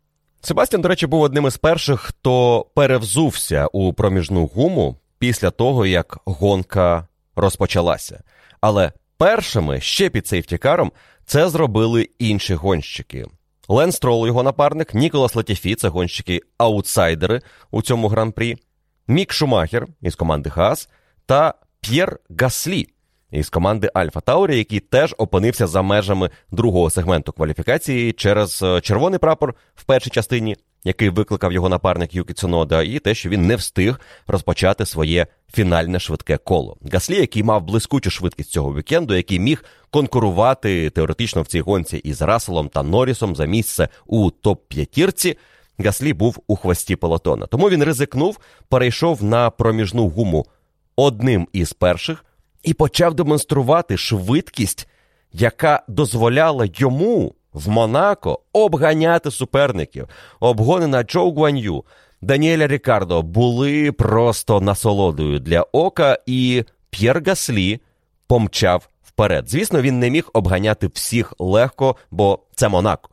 [0.42, 6.20] Себастьян, до речі, був одним із перших, хто перевзувся у проміжну гуму після того, як
[6.26, 8.24] гонка розпочалася.
[8.62, 10.92] Але першими ще під safety car ом
[11.26, 13.26] це зробили інші гонщики.
[13.68, 18.58] Лен Строл, його напарник, Ніколас Латіфі, це гонщики аутсайдери у цьому гран-прі,
[19.08, 20.90] Мік Шумахер із команди Хас
[21.26, 22.88] та П'єр Гаслі
[23.32, 29.20] із команди Альфа Таурі, який теж опинився за межами другого сегменту кваліфікації через е, червоний
[29.20, 33.56] прапор в першій частині, який викликав його напарник Юкі Цунода, і те, що він не
[33.56, 36.78] встиг розпочати своє фінальне швидке коло.
[36.94, 42.22] Гаслі, який мав блискучу швидкість цього вікенду, який міг конкурувати теоретично в цій гонці із
[42.22, 45.38] Расселом та Норрісом за місце у топ-п'ятірці.
[45.80, 47.46] Гаслі був у хвості пелотона.
[47.46, 48.40] Тому він ризикнув,
[48.70, 50.46] перейшов на проміжну гуму
[50.96, 52.26] одним із перших
[52.64, 54.88] і почав демонструвати швидкість,
[55.34, 60.08] яка дозволяла йому в Монако обганяти суперників.
[60.40, 61.84] Обгони на Джоу Гуанью,
[62.22, 67.82] Даніеля Рікардо були просто насолодою для ока, і П'єр Гаслі
[68.28, 69.50] помчав вперед.
[69.50, 73.10] Звісно, він не міг обганяти всіх легко, бо це Монако.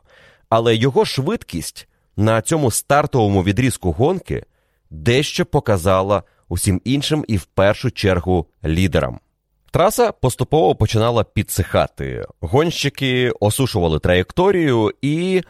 [0.49, 4.45] Але його швидкість на цьому стартовому відрізку гонки
[4.89, 9.19] дещо показала усім іншим і в першу чергу лідерам.
[9.71, 12.25] Траса поступово починала підсихати.
[12.41, 15.41] Гонщики осушували траєкторію і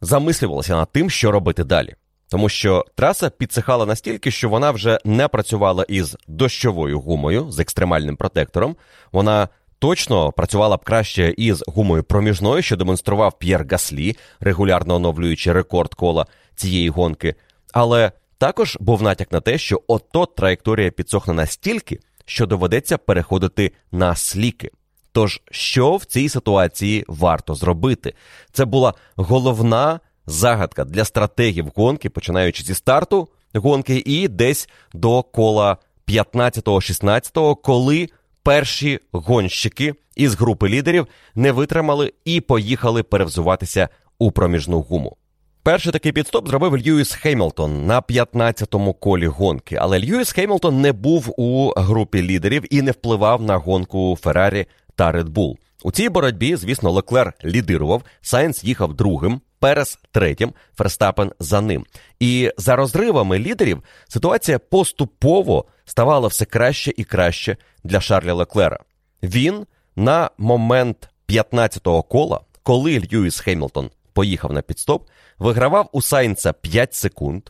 [0.00, 1.94] замислювалися над тим, що робити далі.
[2.30, 8.16] Тому що траса підсихала настільки, що вона вже не працювала із дощовою гумою з екстремальним
[8.16, 8.76] протектором.
[9.12, 15.94] Вона точно працювала б краще із гумою проміжною, що демонстрував П'єр Гаслі, регулярно оновлюючи рекорд
[15.94, 17.34] кола цієї гонки.
[17.72, 24.16] Але також був натяк на те, що ото траєкторія підсохне настільки, що доведеться переходити на
[24.16, 24.70] сліки.
[25.12, 28.14] Тож, що в цій ситуації варто зробити?
[28.52, 35.76] Це була головна загадка для стратегів гонки, починаючи зі старту гонки, і десь до кола
[36.08, 38.08] 15-16, коли
[38.42, 43.88] перші гонщики із групи лідерів не витримали і поїхали перевзуватися
[44.18, 45.16] у проміжну гуму.
[45.62, 51.34] Перший такий піт-стоп зробив Льюіс Хемілтон на 15-му колі гонки, але Льюіс Хемілтон не був
[51.36, 55.56] у групі лідерів і не впливав на гонку Феррарі та Bull.
[55.82, 61.86] У цій боротьбі, звісно, Леклер лідирував, Сайнс їхав другим, Перес третім, Ферстапен за ним.
[62.20, 68.78] І за розривами лідерів ситуація поступово ставала все краще і краще для Шарля Леклера.
[69.22, 69.66] Він
[69.96, 75.08] на момент 15-го кола, коли Льюіс Хемілтон поїхав на піт-стоп,
[75.38, 77.42] вигравав у Сайнца 5 секунд,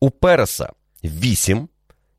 [0.00, 0.72] у Переса
[1.04, 1.68] 8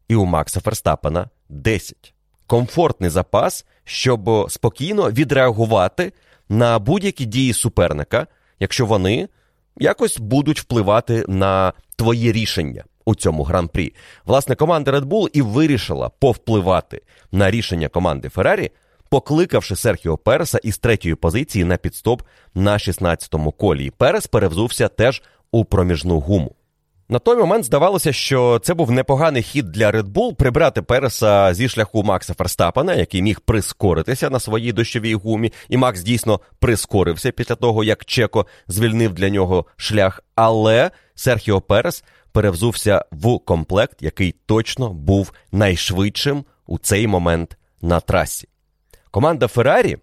[0.07, 2.13] і у Макса Ферстапена 10.
[2.47, 6.13] Комфортний запас, щоб спокійно відреагувати
[6.49, 8.27] на будь-які дії суперника,
[8.59, 9.29] якщо вони
[9.77, 13.93] якось будуть впливати на твої рішення у цьому гран-прі.
[14.25, 18.71] Власне, команда Red Bull і вирішила повпливати на рішення команди Феррарі,
[19.09, 22.21] покликавши Серхіо Переса із третьої позиції на підстоп
[22.55, 23.91] на 16-му колі.
[23.91, 26.55] Перес перевзувся теж у проміжну гуму.
[27.11, 31.69] На той момент здавалося, що це був непоганий хід для Red Bull прибрати Переса зі
[31.69, 37.55] шляху Макса Ферстапена, який міг прискоритися на своїй дощовій гумі, і Макс дійсно прискорився після
[37.55, 40.23] того, як Чеко звільнив для нього шлях.
[40.35, 48.48] Але Серхіо Перес перевзувся в комплект, який точно був найшвидшим у цей момент на трасі.
[49.11, 49.97] Команда Феррарі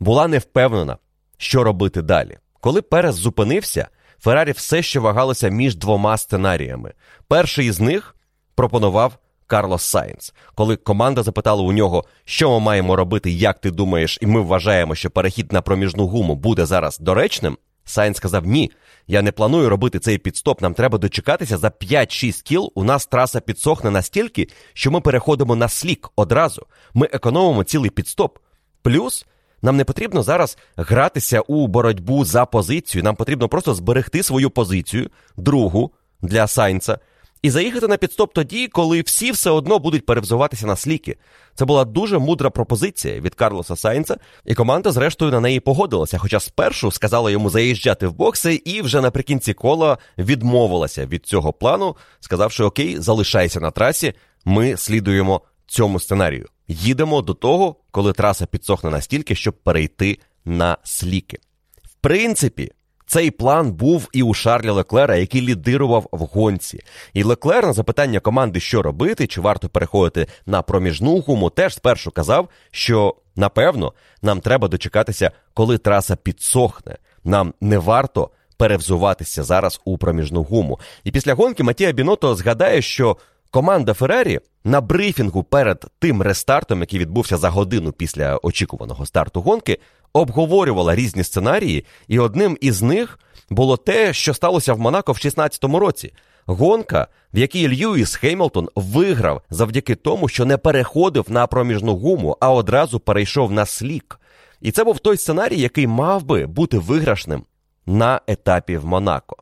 [0.00, 0.96] була не впевнена,
[1.36, 2.38] що робити далі.
[2.60, 3.88] Коли Перес зупинився,
[4.20, 6.92] Феррарі все ще вагалося між двома сценаріями.
[7.28, 8.16] Перший із них
[8.54, 10.34] пропонував Карлос Сайнс.
[10.54, 14.94] Коли команда запитала у нього, що ми маємо робити, як ти думаєш, і ми вважаємо,
[14.94, 17.58] що перехід на проміжну гуму буде зараз доречним.
[17.84, 18.70] Сайнс сказав: Ні,
[19.06, 20.62] я не планую робити цей піт-стоп.
[20.62, 22.72] Нам треба дочекатися за 5-6 кіл.
[22.74, 26.66] У нас траса підсохне настільки, що ми переходимо на слік одразу.
[26.94, 28.38] Ми економимо цілий підстоп.
[28.82, 29.26] Плюс
[29.62, 33.04] нам не потрібно зараз гратися у боротьбу за позицію.
[33.04, 36.98] Нам потрібно просто зберегти свою позицію, другу для Сайнца,
[37.42, 41.16] і заїхати на підстоп тоді, коли всі все одно будуть перевзуватися на сліки.
[41.54, 46.18] Це була дуже мудра пропозиція від Карлоса Сайнца, і команда, зрештою, на неї погодилася.
[46.18, 51.96] Хоча спершу сказала йому заїжджати в бокси, і вже наприкінці кола відмовилася від цього плану,
[52.20, 54.14] сказавши: Окей, залишайся на трасі,
[54.44, 56.46] ми слідуємо цьому сценарію.
[56.68, 61.38] Їдемо до того, коли траса підсохне настільки, щоб перейти на сліки.
[61.82, 62.72] В принципі,
[63.06, 66.80] цей план був і у Шарля Леклера, який лідирував в гонці.
[67.12, 72.10] І Леклер на запитання команди, що робити, чи варто переходити на проміжну гуму, теж спершу
[72.10, 76.96] казав, що напевно нам треба дочекатися, коли траса підсохне.
[77.24, 80.80] Нам не варто перевзуватися зараз у проміжну гуму.
[81.04, 83.16] І після гонки Матія Біното згадає, що
[83.50, 89.78] команда Феррарі на брифінгу перед тим рестартом, який відбувся за годину після очікуваного старту гонки,
[90.12, 93.18] обговорювала різні сценарії, і одним із них
[93.50, 96.12] було те, що сталося в Монако в 16-му році.
[96.46, 102.52] Гонка, в якій Льюіс Хеймлтон виграв завдяки тому, що не переходив на проміжну гуму, а
[102.52, 104.20] одразу перейшов на слік.
[104.60, 107.44] І це був той сценарій, який мав би бути виграшним
[107.86, 109.36] на етапі в Монако.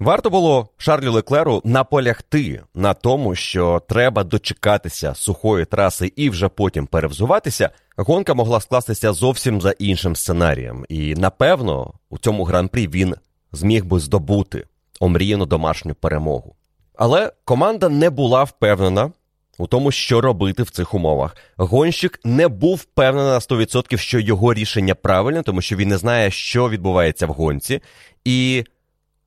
[0.00, 6.86] Варто було Шарлю Леклеру наполягти на тому, що треба дочекатися сухої траси і вже потім
[6.86, 7.70] перевзуватися.
[7.96, 13.14] Гонка могла скластися зовсім за іншим сценарієм, і напевно у цьому гран-прі він
[13.52, 14.66] зміг би здобути
[15.00, 16.54] омріяну домашню перемогу.
[16.96, 19.12] Але команда не була впевнена
[19.58, 21.36] у тому, що робити в цих умовах.
[21.56, 26.30] Гонщик не був впевнений на 100%, що його рішення правильне, тому що він не знає,
[26.30, 27.82] що відбувається в гонці.
[28.24, 28.64] І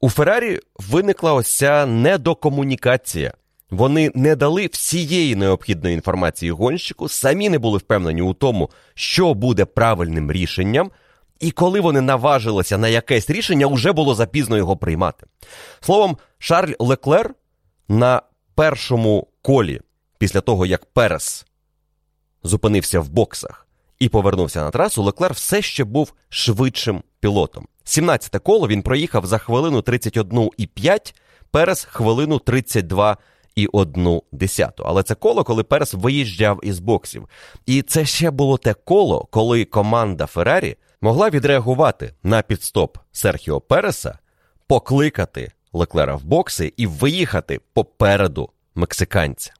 [0.03, 3.33] у Феррарі виникла ось ця недокомунікація.
[3.69, 9.65] Вони не дали всієї необхідної інформації гонщику, самі не були впевнені у тому, що буде
[9.65, 10.91] правильним рішенням,
[11.39, 15.25] і коли вони наважилися на якесь рішення, вже було запізно його приймати.
[15.81, 17.33] Словом, Шарль Леклер
[17.87, 18.21] на
[18.55, 19.81] першому колі,
[20.17, 21.45] після того як Перес
[22.43, 23.62] зупинився в боксах
[24.03, 27.67] і повернувся на трасу, Леклер все ще був швидшим пілотом.
[27.85, 31.13] 17-те коло він проїхав за хвилину 31,5,
[31.51, 33.17] Перес хвилину 32
[33.55, 34.83] і одну десяту.
[34.87, 37.29] Але це коло, коли Перес виїжджав із боксів.
[37.65, 44.17] І це ще було те коло, коли команда Феррарі могла відреагувати на підстоп Серхіо Переса,
[44.67, 49.53] покликати Леклера в бокси і виїхати попереду мексиканця.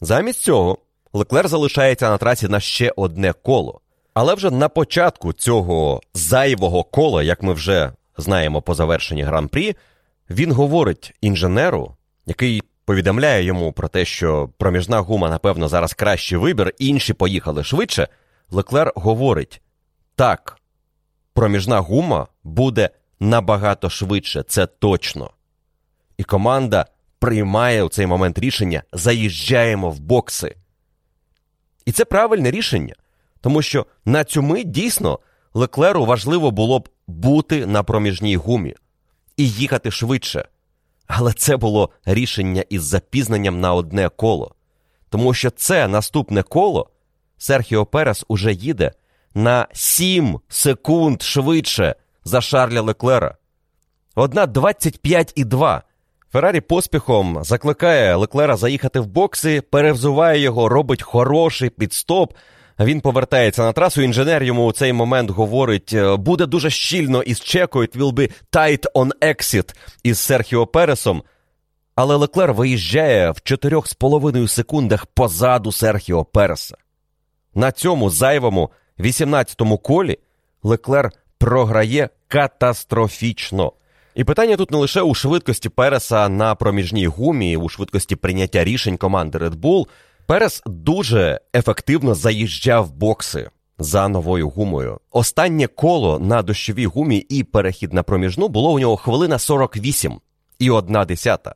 [0.00, 0.78] Замість цього
[1.16, 3.80] Леклер залишається на трасі на ще одне коло.
[4.14, 9.76] Але вже на початку цього зайвого кола, як ми вже знаємо по завершенні гран-прі,
[10.30, 11.96] він говорить інженеру,
[12.26, 18.08] який повідомляє йому про те, що проміжна гума, напевно, зараз кращий вибір, інші поїхали швидше,
[18.50, 19.60] Леклер говорить:
[20.16, 20.58] так,
[21.34, 22.90] проміжна гума буде
[23.20, 25.30] набагато швидше, це точно.
[26.18, 26.86] І команда
[27.18, 30.54] приймає у цей момент рішення: заїжджаємо в бокси.
[31.86, 32.94] І це правильне рішення,
[33.40, 35.18] тому що на цю мить дійсно
[35.54, 38.74] Леклеру важливо було б бути на проміжній гумі
[39.36, 40.48] і їхати швидше.
[41.06, 44.54] Але це було рішення із запізненням на одне коло.
[45.08, 46.90] Тому що це наступне коло
[47.38, 48.92] Серхіо Перес уже їде
[49.34, 53.36] на 7 секунд швидше за Шарля Леклера.
[54.14, 55.82] Одна 25,2.
[56.34, 62.32] Феррарі поспіхом закликає Леклера заїхати в бокси, перевзуває його, робить хороший підстоп.
[62.80, 64.02] Він повертається на трасу.
[64.02, 68.84] Інженер йому у цей момент говорить: «Е, буде дуже щільно із чекою, will be tight
[68.94, 71.22] on exit із Серхіо Пересом.
[71.94, 76.76] Але Леклер виїжджає в 4,5 секундах позаду Серхіо Переса.
[77.54, 80.18] На цьому зайвому 18-му колі
[80.62, 83.72] Леклер програє катастрофічно.
[84.14, 88.96] І питання тут не лише у швидкості Переса на проміжній гумі, у швидкості прийняття рішень
[88.96, 89.86] команди Red Bull.
[90.26, 94.98] Перес дуже ефективно заїжджав бокси за новою гумою.
[95.10, 100.20] Останнє коло на дощовій гумі і перехід на проміжну було у нього хвилина 48
[100.58, 101.54] і одна десята.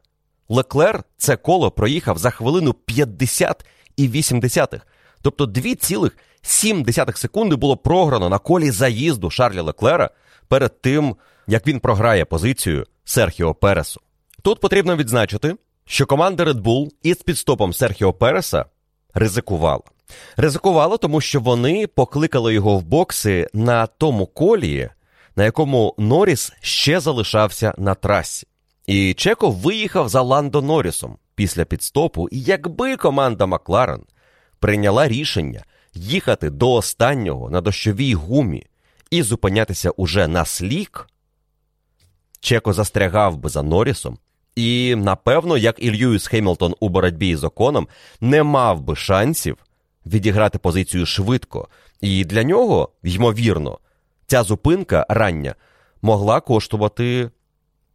[0.48, 4.86] Леклер це коло проїхав за хвилину 50 і 8 десятих.
[5.22, 10.10] Тобто 2,7 секунди було програно на колі заїзду Шарля Леклера
[10.48, 11.16] перед тим,
[11.48, 14.00] як він програє позицію Серхіо Пересу.
[14.42, 18.64] Тут потрібно відзначити, що команда Red Bull із підстопом Серхіо Переса
[19.14, 19.82] ризикувала.
[20.36, 24.90] Ризикувала, тому що вони покликали його в бокси на тому колії,
[25.36, 28.46] на якому Норріс ще залишався на трасі.
[28.86, 34.02] І Чеко виїхав за Ландо Норрісом після підстопу, і якби команда Макларен
[34.58, 38.66] прийняла рішення їхати до останнього на дощовій гумі
[39.10, 41.08] і зупинятися уже на слік,
[42.40, 44.18] Чеко застрягав би за Норрісом,
[44.56, 47.88] і, напевно, як і Льюіс Хемілтон у боротьбі з оконом,
[48.20, 49.56] не мав би шансів
[50.06, 51.68] відіграти позицію швидко.
[52.00, 53.78] І для нього, ймовірно,
[54.26, 55.54] ця зупинка рання
[56.02, 57.30] могла коштувати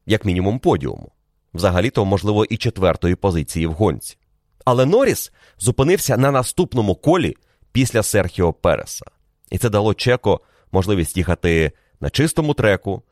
[0.06, 1.12] як мінімум подіуму.
[1.54, 4.18] Взагалі-то, можливо, і четвертої позиції в гонці.
[4.66, 7.36] Але Норріс зупинився на наступному колі
[7.72, 9.06] після Серхіо Переса.
[9.52, 10.42] І це дало Чеко
[10.72, 13.04] можливість їхати на чистому треку,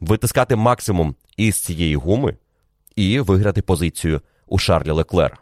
[0.00, 2.36] витискати максимум із цієї гуми
[2.96, 5.36] і виграти позицію у Шарлі Леклера.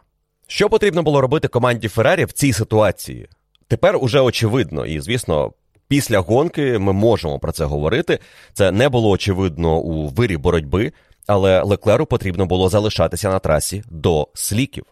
[0.47, 3.27] Що потрібно було робити команді Феррарі в цій ситуації?
[3.67, 5.53] Тепер уже очевидно, і звісно,
[5.87, 8.19] після гонки ми можемо про це говорити.
[8.53, 10.91] Це не було очевидно у вирі боротьби,
[11.27, 14.85] але Леклеру потрібно було залишатися на трасі до сліків.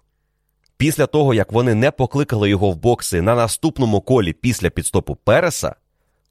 [0.78, 5.76] Після того, як вони не покликали його в бокси на наступному колі після підстопу Переса,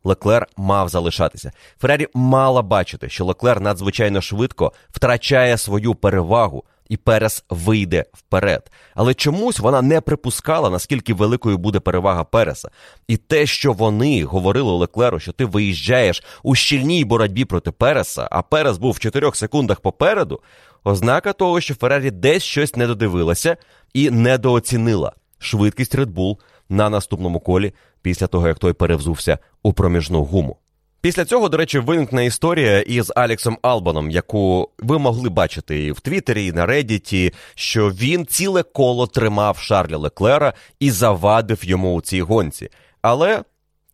[0.04, 1.52] Леклер мав залишатися.
[1.80, 8.70] Феррарі мала бачити, що Леклер надзвичайно швидко втрачає свою перевагу, і Перес вийде вперед.
[8.94, 12.68] Але чомусь вона не припускала, наскільки великою буде перевага Переса.
[13.08, 18.42] І те, що вони говорили Леклеру, що ти виїжджаєш у щільній боротьбі проти Переса, а
[18.42, 20.40] Перес був в 4 секундах попереду,
[20.84, 23.56] ознака того, що Феррарі десь щось не додивилася
[23.94, 26.36] і недооцінила швидкість Red Bull
[26.72, 30.56] на наступному колі після того, як той перевзувся у проміжну гуму.
[31.00, 36.00] Після цього, до речі, виникне історія із Алексом Албаном, яку ви могли бачити і в
[36.00, 42.00] Твіттері, і на Реддіті, що він ціле коло тримав Шарля Леклера і завадив йому у
[42.00, 42.68] цій гонці.
[43.02, 43.42] Але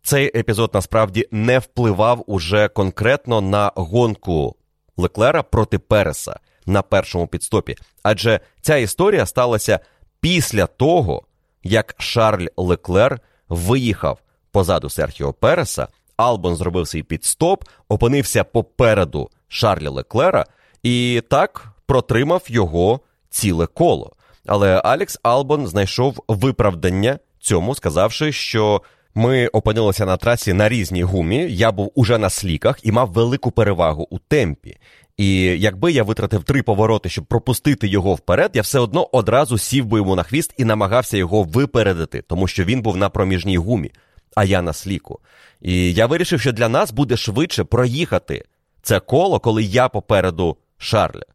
[0.03, 4.55] цей епізод насправді не впливав уже конкретно на гонку
[4.97, 7.75] Леклера проти Переса на першому підстопі.
[8.03, 9.79] Адже ця історія сталася
[10.21, 11.23] після того,
[11.63, 14.19] як Шарль Леклер виїхав
[14.51, 15.87] позаду Серхіо Переса.
[16.17, 20.45] Албон зробив свій підстоп, опинився попереду Шарля Леклера
[20.83, 22.99] і так протримав його
[23.29, 24.11] ціле коло.
[24.45, 28.81] Але Алекс Албон знайшов виправдання цьому, сказавши, що
[29.15, 31.47] ми опинилися на трасі на різній гумі.
[31.49, 34.77] Я був уже на сліках і мав велику перевагу у темпі.
[35.19, 39.85] І якби я витратив три повороти, щоб пропустити його вперед, я все одно одразу сів
[39.85, 43.91] би йому на хвіст і намагався його випередити, тому що він був на проміжній гумі,
[44.35, 45.19] а я на сліку.
[45.61, 48.45] І я вирішив, що для нас буде швидше проїхати
[48.81, 51.25] це коло, коли я попереду Шарля.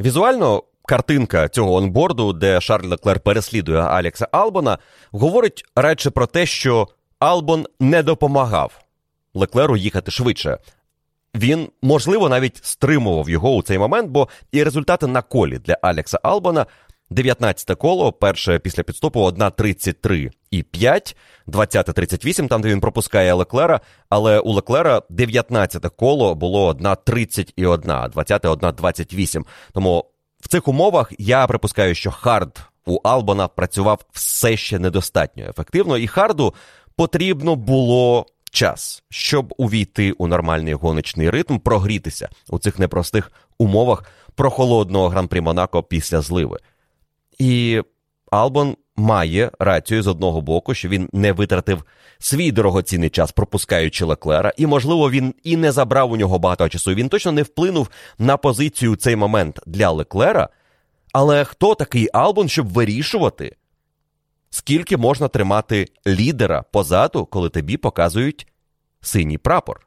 [0.00, 0.62] Візуально.
[0.86, 4.78] Картинка цього онборду, де Шарль Леклер переслідує Алекса Албона,
[5.10, 8.84] говорить радше про те, що Албон не допомагав
[9.34, 10.58] Леклеру їхати швидше.
[11.34, 16.18] Він, можливо, навіть стримував його у цей момент, бо і результати на колі для Алекса
[16.22, 16.66] Албона
[17.10, 21.16] 19 коло, перше після піт-стопу 1.33 і 5,
[21.46, 27.92] 20-38, там де він пропускає Леклера, але у Леклера 19 коло було 1.30 і 1,
[28.10, 29.42] 20 1.28.
[29.72, 30.04] Тому
[30.40, 36.06] в цих умовах я припускаю, що хард у Албона працював все ще недостатньо ефективно, і
[36.06, 36.54] харду
[36.96, 45.08] потрібно було час, щоб увійти у нормальний гоночний ритм, прогрітися у цих непростих умовах прохолодного
[45.08, 46.58] гран-прі Монако після зливи.
[47.38, 47.82] І
[48.30, 51.84] Албон має рацію з одного боку, що він не витратив
[52.18, 56.94] свій дорогоцінний час, пропускаючи Леклера, і, можливо, він і не забрав у нього багато часу.
[56.94, 57.88] Він точно не вплинув
[58.18, 60.48] на позицію у цей момент для Леклера.
[61.12, 63.56] Але хто такий Албон, щоб вирішувати,
[64.54, 68.46] скільки можна тримати лідера позаду, коли тобі показують
[69.00, 69.86] синій прапор?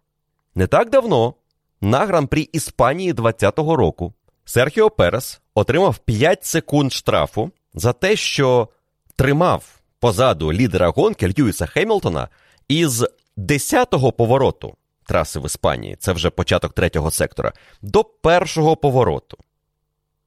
[0.55, 1.33] Не так давно
[1.81, 4.13] на гран-прі Іспанії 2020 року
[4.45, 8.69] Серхіо Перес отримав 5 секунд штрафу за те, що
[9.15, 12.29] тримав позаду лідера гонки Льюіса Хемілтона
[12.67, 13.05] із
[13.37, 19.37] 10-го повороту траси в Іспанії, це вже початок третього сектора, до першого повороту.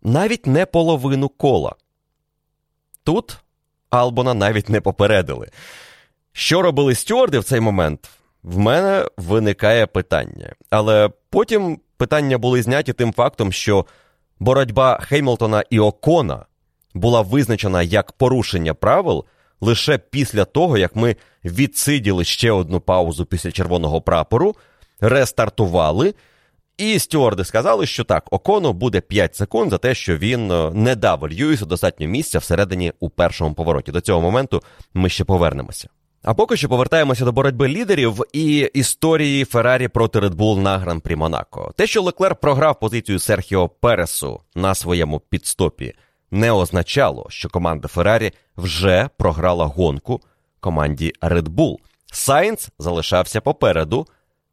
[0.03, 1.75] Навіть не половину кола.
[3.05, 3.39] Тут
[3.91, 5.49] Албона навіть не попередили.
[6.33, 8.11] Що робили стюарди в цей момент?
[8.43, 10.53] В мене виникає питання.
[10.71, 13.87] Але потім питання були зняті тим фактом, що
[14.39, 16.45] боротьба Хеймлтона і Окона
[16.95, 19.25] була визначена як порушення правил
[19.61, 24.55] лише після того, як ми відсиділи ще одну паузу після червоного прапору,
[25.01, 26.15] рестартували.
[26.81, 30.95] І стюарди сказали, що так, Окону буде 5 секунд за те, що він е, не
[30.97, 33.93] дав Льюісу достатньо місця всередині у першому повороті.
[33.93, 34.63] До цього моменту
[34.95, 35.89] ми ще повернемося.
[36.23, 41.73] А поки що повертаємося до боротьби лідерів і історії Феррарі проти Bull на гран-прі Монако.
[41.77, 45.95] Те, що Леклер програв позицію Серхіо Пересу на своєму підстопі,
[46.31, 50.21] не означало, що команда Феррарі вже програла гонку
[50.61, 51.77] команді Bull.
[52.13, 54.07] Сайнц залишався попереду.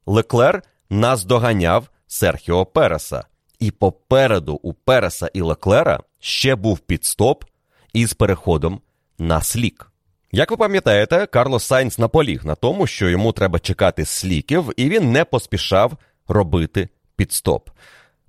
[0.06, 3.24] Леклер наздоганяв Серхіо Переса.
[3.60, 7.44] І попереду у Переса і Леклера ще був підстоп
[7.94, 8.82] із переходом
[9.20, 9.92] на слік.
[10.32, 15.12] Як ви пам'ятаєте, Карлос Сайнц наполіг на тому, що йому треба чекати сліків, і він
[15.12, 15.98] не поспішав
[16.28, 17.70] робити підстоп.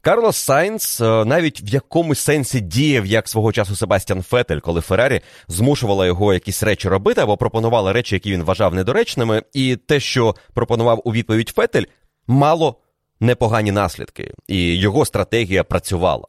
[0.00, 5.20] Карлос Сайнц е, навіть в якомусь сенсі діяв як свого часу Себастьян Фетель, коли Феррарі
[5.48, 10.34] змушувала його якісь речі робити або пропонувала речі, які він вважав недоречними, і те, що
[10.54, 11.84] пропонував у відповідь Фетель,
[12.26, 12.76] мало
[13.20, 16.26] непогані наслідки, і його стратегія працювала.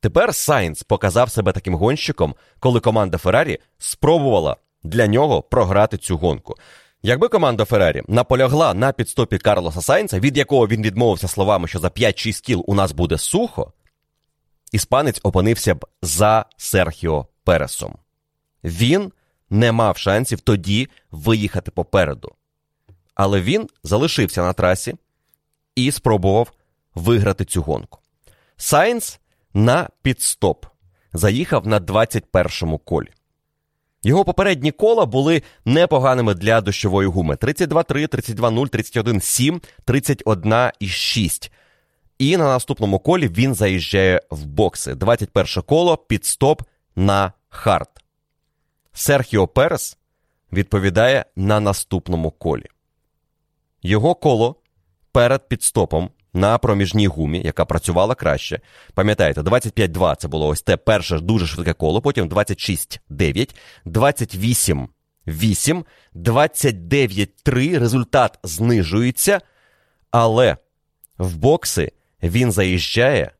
[0.00, 6.54] Тепер Сайнц показав себе таким гонщиком, коли команда Феррарі спробувала для нього програти цю гонку.
[7.02, 11.88] Якби команда Феррарі наполягла на підстопі Карлоса Сайнца, від якого він відмовився словами, що за
[11.88, 13.72] 5-6 кіл у нас буде сухо,
[14.72, 17.98] іспанець опинився б за Серхіо Пересом.
[18.64, 19.12] Він
[19.50, 22.32] не мав шансів тоді виїхати попереду.
[23.14, 24.94] Але він залишився на трасі
[25.78, 26.52] і спробував
[26.94, 27.98] виграти цю гонку.
[28.56, 29.20] Сайнц
[29.54, 30.66] на підстоп
[31.12, 33.08] заїхав на 21-му колі.
[34.02, 41.50] Його попередні кола були непоганими для дощової гуми: 32-3, 32-0, 31-7, 31,6.
[42.18, 44.94] І на наступному колі він заїжджає в бокси.
[44.94, 46.62] 21 коло піт-стоп
[46.96, 47.88] на хард.
[48.92, 49.98] Серхіо Перес
[50.52, 52.66] відповідає на наступному колі.
[53.82, 54.56] Його коло
[55.12, 58.60] перед піт-стопом на проміжній гумі, яка працювала краще.
[58.94, 63.54] Пам'ятаєте, 25-2 це було ось те перше дуже швидке коло, потім 26-9,
[63.86, 65.84] 28-8,
[66.14, 67.78] 29-3.
[67.78, 69.40] Результат знижується,
[70.10, 70.56] але
[71.18, 71.92] в бокси
[72.22, 73.30] він заїжджає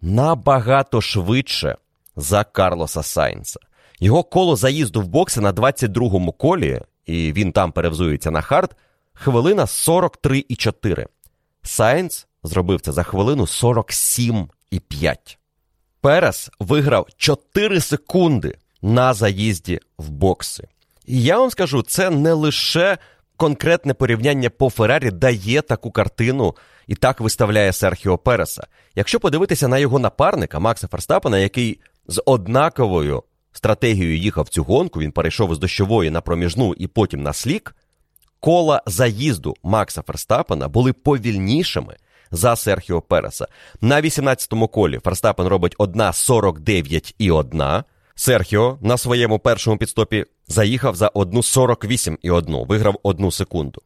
[0.00, 1.76] набагато швидше
[2.16, 3.60] за Карлоса Сайнса.
[4.00, 8.76] Його коло заїзду в бокси на 22-му колі, і він там перевзується на hard,
[9.12, 11.06] хвилина 43,4.
[11.66, 15.36] Сайнс зробив це за хвилину 47,5.
[16.00, 20.68] Перес виграв 4 секунди на заїзді в бокси.
[21.06, 22.98] І я вам скажу, це не лише
[23.36, 26.54] конкретне порівняння по Феррарі дає таку картину
[26.86, 28.66] і так виставляє Серхіо Переса.
[28.94, 35.12] Якщо подивитися на його напарника Макса Ферстапена, який з однаковою стратегією їхав цю гонку, він
[35.12, 37.76] перейшов із дощової на проміжну і потім на слік,
[38.46, 41.96] кола заїзду Макса Ферстапена були повільнішими
[42.30, 43.46] за Серхіо Переса.
[43.80, 47.62] На 18-му колі Ферстапен робить 1.49 і 1.
[48.14, 53.82] Серхіо на своєму першому підстопі заїхав за 1.48 і 1, виграв 1 секунду.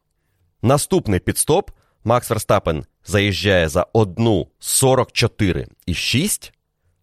[0.61, 1.71] Наступний підстоп
[2.03, 6.53] Макс Ферстапен заїжджає за 1.44 і 6,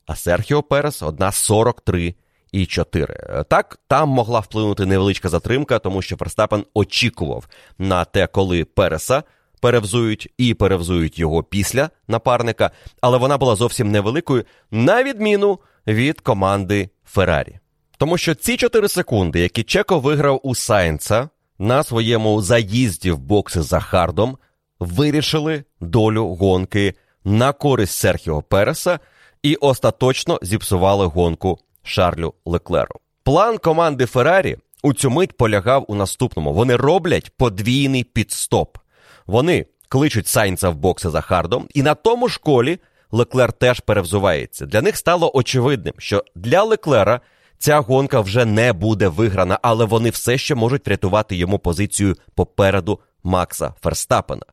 [0.06, 2.14] а Серхіо Перес 1.43
[2.52, 3.44] і 4.
[3.48, 9.22] Так, там могла вплинути невеличка затримка, тому що Ферстапен очікував на те, коли Переса
[9.60, 12.70] перевзують і перевзують його після напарника,
[13.00, 17.58] але вона була зовсім невеликою, на відміну від команди Феррарі.
[17.98, 21.28] Тому що ці 4 секунди, які Чеко виграв у Сайнца
[21.58, 24.38] на своєму заїзді в бокси за Хардом,
[24.80, 26.94] вирішили долю гонки
[27.24, 28.98] на користь Серхіо Переса
[29.42, 31.58] і остаточно зіпсували гонку
[31.88, 33.00] Шарлю Леклеру.
[33.22, 38.78] План команди Феррарі у цю мить полягав у наступному: вони роблять подвійний підстоп.
[39.26, 42.78] Вони кличуть Сайнца в бокси за Хардом, і на тому ж колі
[43.10, 44.66] Леклер теж перевзувається.
[44.66, 47.20] Для них стало очевидним, що для Леклера
[47.58, 53.00] ця гонка вже не буде виграна, але вони все ще можуть врятувати йому позицію попереду
[53.22, 54.46] Макса Ферстапена.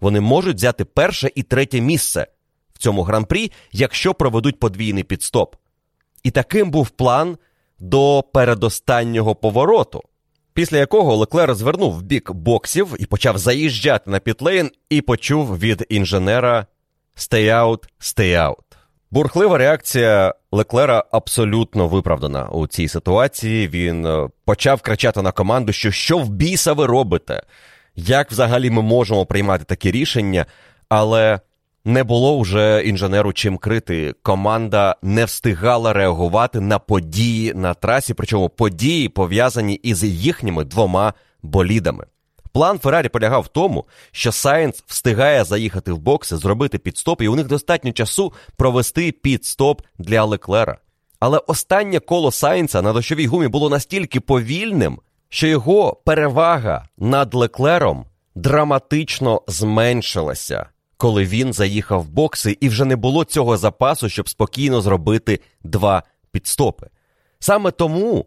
[0.00, 2.26] Вони можуть взяти перше і третє місце
[2.74, 5.56] в цьому гран-прі, якщо проведуть подвійний підстоп.
[6.22, 7.36] І таким був план
[7.78, 10.02] до передостаннього повороту,
[10.54, 15.86] після якого Леклер звернув в бік боксів і почав заїжджати на пітлейн і почув від
[15.88, 16.66] інженера
[17.16, 18.70] «Stay out, stay out».
[19.10, 23.68] Бурхлива реакція Леклера абсолютно виправдана у цій ситуації.
[23.68, 27.42] Він е, почав кричати на команду, що що в біса ви робите?
[27.96, 30.46] Як взагалі ми можемо приймати такі рішення?
[30.88, 31.40] Але
[31.84, 34.14] не було вже інженеру чим крити.
[34.22, 42.06] Команда не встигала реагувати на події на трасі, причому події пов'язані із їхніми двома болідами.
[42.52, 47.36] План Феррарі полягав в тому, що Сайенс встигає заїхати в бокси, зробити підстоп, і у
[47.36, 50.78] них достатньо часу провести підстоп для Леклера.
[51.20, 58.06] Але останнє коло Сайенса на дощовій гумі було настільки повільним, що його перевага над Леклером
[58.34, 60.66] драматично зменшилася,
[61.00, 66.02] коли він заїхав в бокси, і вже не було цього запасу, щоб спокійно зробити два
[66.32, 66.86] підстопи.
[67.38, 68.26] Саме тому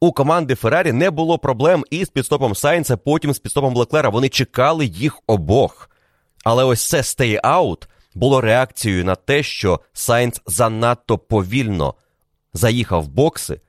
[0.00, 4.08] у команди Феррарі не було проблем із підстопом Сайнса, потім з підстопом Леклера.
[4.08, 5.90] Вони чекали їх обох.
[6.44, 11.94] Але ось це out було реакцією на те, що Сайнс занадто повільно
[12.54, 13.60] заїхав в бокси,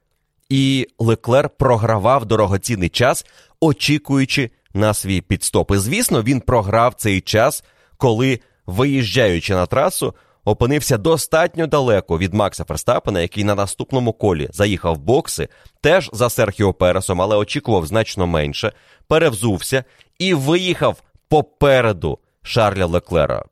[0.49, 3.25] і Леклер програвав дорогоцінний час,
[3.59, 5.71] очікуючи на свій піт-стоп.
[5.71, 7.63] І звісно, він програв цей час,
[8.03, 14.95] коли, виїжджаючи на трасу, опинився достатньо далеко від Макса Ферстапена, який на наступному колі заїхав
[14.95, 15.49] в бокси,
[15.81, 18.71] теж за Серхіо Пересом, але очікував значно менше,
[19.07, 19.83] перевзувся
[20.19, 23.45] і виїхав попереду Шарля Леклера.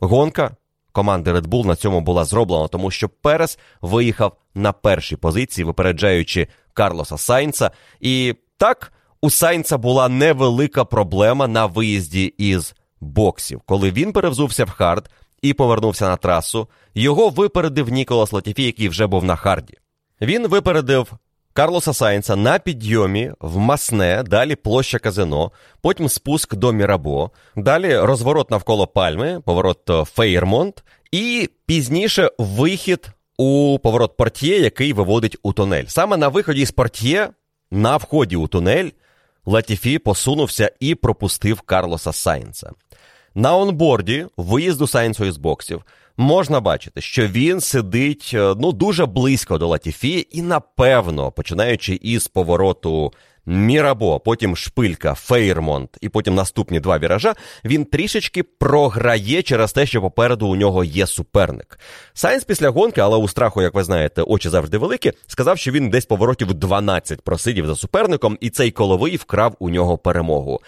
[0.00, 0.56] Гонка
[0.92, 6.48] команди Red Bull на цьому була зроблена, тому що Перес виїхав на першій позиції, випереджаючи
[6.72, 7.70] Карлоса Сайнца.
[8.00, 13.60] І так, у Сайнца була невелика проблема на виїзді із боксів.
[13.66, 15.10] Коли він перевзувся в hard
[15.42, 19.74] і повернувся на трасу, його випередив Ніколас Латіфі, який вже був на hard і.
[20.20, 21.12] Він випередив
[21.52, 28.50] Карлоса Сайнца на підйомі в Масне, далі площа Казино, потім спуск до Мірабо, далі розворот
[28.50, 35.84] навколо Пальми, поворот е, Фейермонт, і пізніше вихід у поворот Портьє, який виводить у тунель.
[35.86, 37.30] Саме на виході з Портьє,
[37.70, 38.90] на вході у тунель,
[39.46, 42.70] Латіфі посунувся і пропустив Карлоса Сайнца.
[43.34, 45.84] На онборді виїзду Сайнсу із боксів
[46.16, 52.28] можна бачити, що він сидить е, ну дуже близько до Латіфі, і напевно, починаючи із
[52.28, 53.12] повороту
[53.46, 57.34] Мірабо, потім шпилька, Фейрмонт, і потім наступні два віража,
[57.64, 61.78] він трішечки програє через те, що попереду у нього є суперник.
[62.14, 65.90] Сайнс після гонки, але у страху, як ви знаєте, очі завжди великі, сказав, що він
[65.90, 70.60] десь поворотів 12 просидів за суперником, і цей коловий вкрав у нього перемогу.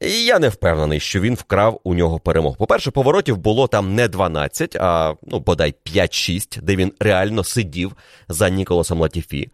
[0.00, 2.56] І я не впевнений, що він вкрав у нього перемогу.
[2.58, 7.96] По-перше, поворотів було там не 12, а ну, бодай 5-6, де він реально сидів
[8.28, 9.50] за Ніколасом Латіфі.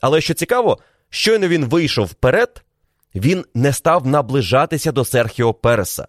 [0.00, 0.78] Але що цікаво,
[1.14, 2.64] щойно він вийшов вперед,
[3.14, 6.06] він не став наближатися до Серхіо Переса.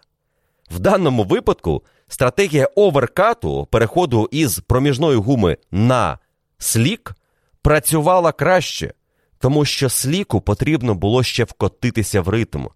[0.70, 6.18] В даному випадку стратегія оверкату, переходу із проміжної гуми на
[6.58, 7.14] слік,
[7.62, 8.92] працювала краще,
[9.38, 12.66] тому що сліку потрібно було ще вкотитися в ритм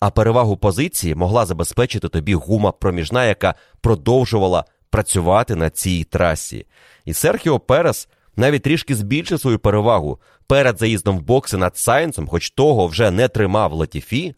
[0.00, 6.66] а перевагу позиції могла забезпечити тобі гума проміжна, яка продовжувала працювати на цій трасі.
[7.04, 12.50] І Серхіо Перес навіть трішки збільшив свою перевагу перед заїздом в бокси над Сайнсом, хоч
[12.50, 14.34] того вже не тримав Латіфі.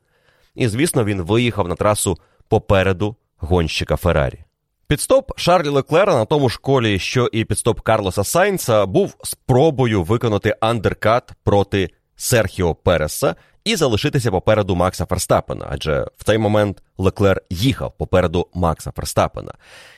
[0.54, 2.18] І, звісно, він виїхав на трасу
[2.48, 4.44] попереду гонщика Феррарі.
[4.86, 10.56] Піт-стоп Шарля Леклера на тому ж колі, що і піт-стоп Карлоса Сайнса, був спробою виконати
[10.60, 13.34] undercut проти Серхіо Переса
[13.68, 19.52] і залишитися попереду Макса Ферстапена, адже в цей момент Леклер їхав попереду Макса Ферстапена.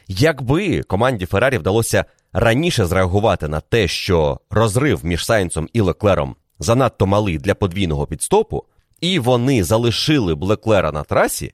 [0.09, 7.07] Якби команді Феррарі вдалося раніше зреагувати на те, що розрив між Сайнцем і Леклером занадто
[7.07, 8.65] малий для подвійного підстопу,
[9.01, 11.53] і вони залишили б Леклера на трасі,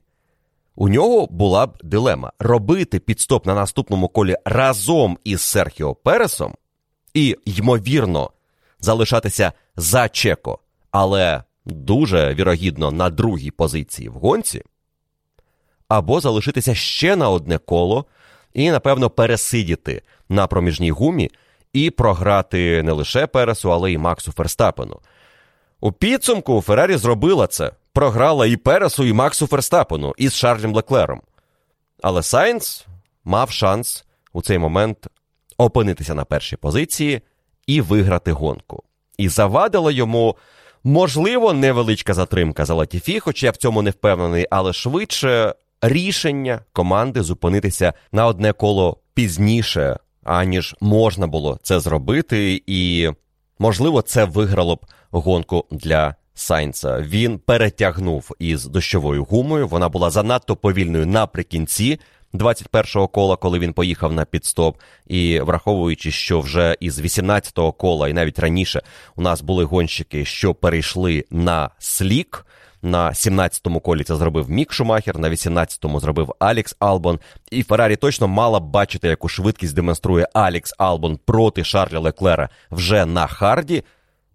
[0.75, 6.55] у нього була б дилема робити підстоп на наступному колі разом із Серхіо Пересом
[7.13, 8.31] і, ймовірно,
[8.79, 10.59] залишатися за Чеко,
[10.91, 14.61] але дуже вірогідно на другій позиції в гонці,
[15.87, 18.05] або залишитися ще на одне коло
[18.53, 21.31] і, напевно, пересидіти на проміжній гумі
[21.73, 24.99] і програти не лише Пересу, але й Максу Ферстапену.
[25.79, 31.21] У підсумку Феррарі зробила це, програла і Пересу, і Максу Ферстапену із Шарлем Леклером.
[32.01, 32.85] Але Сайнс
[33.23, 35.07] мав шанс у цей момент
[35.57, 37.21] опинитися на першій позиції
[37.67, 38.83] і виграти гонку.
[39.17, 40.35] І завадила йому,
[40.87, 47.23] можливо, невеличка затримка за Латіфі, хоч я в цьому не впевнений, але швидше рішення команди
[47.23, 53.09] зупинитися на одне коло пізніше, аніж можна було це зробити, і,
[53.59, 54.79] можливо, це виграло б
[55.11, 57.01] гонку для Сайнца.
[57.01, 59.67] Він перетягнув із дощовою гумою.
[59.67, 61.99] Вона була занадто повільною наприкінці
[62.37, 64.77] 21-го кола, коли він поїхав на підстоп.
[65.07, 68.81] І враховуючи, що вже із 18-го кола, і навіть раніше
[69.15, 72.45] у нас були гонщики, що перейшли на слік.
[72.81, 77.19] На 17-му колі це зробив Мік Шумахер, на 18-му зробив Алекс Албон.
[77.51, 83.05] І Феррарі точно мала б бачити, яку швидкість демонструє Алекс Албон проти Шарля Леклера вже
[83.05, 83.83] на hard і.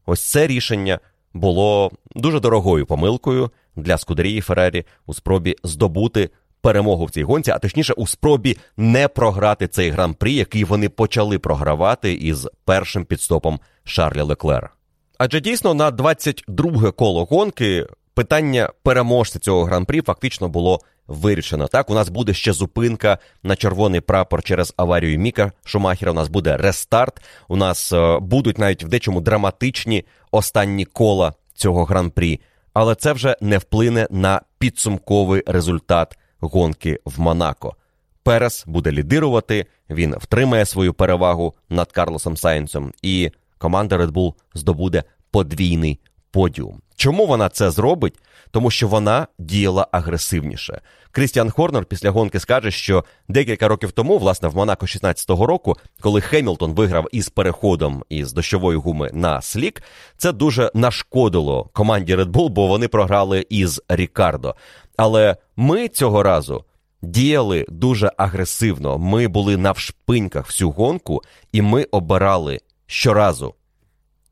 [0.07, 0.99] Ось це рішення
[1.35, 6.31] було дуже дорогою помилкою для Скудерії Феррарі у спробі здобути
[6.63, 11.39] перемогу в цій гонці, а точніше у спробі не програти цей гран-прі, який вони почали
[11.39, 14.71] програвати із першим піт-стопом Шарля Леклера.
[15.19, 21.69] Адже дійсно на 22 коло гонки питання переможця цього гран-прі фактично було вирішено.
[21.69, 26.11] Так, у нас буде ще зупинка на червоний прапор через аварію Міка Шумахера.
[26.11, 27.23] У нас буде рестарт.
[27.49, 32.41] У нас е, будуть навіть в дечому драматичні останні кола цього гран-прі.
[32.75, 37.77] Але це вже не вплине на підсумковий результат гонки в Монако.
[38.23, 45.05] Перес буде лідирувати, він втримає свою перевагу над Карлосом Сайнсом, і команда Red Bull здобуде
[45.31, 46.81] подвійний подіум.
[46.97, 48.15] Чому вона це зробить?
[48.51, 50.81] Тому що вона діяла агресивніше.
[51.11, 56.21] Крістіан Хорнер після гонки скаже, що декілька років тому, власне, в Монако 16-го року, коли
[56.21, 59.83] Хемілтон виграв із переходом із дощової гуми на слік,
[60.17, 64.55] це дуже нашкодило команді Red Bull, бо вони програли із Рікардо.
[64.97, 66.65] Але ми цього разу
[67.03, 68.99] діяли дуже агресивно.
[68.99, 71.23] Ми були навшпиньках всю гонку,
[71.53, 73.55] і ми обирали щоразу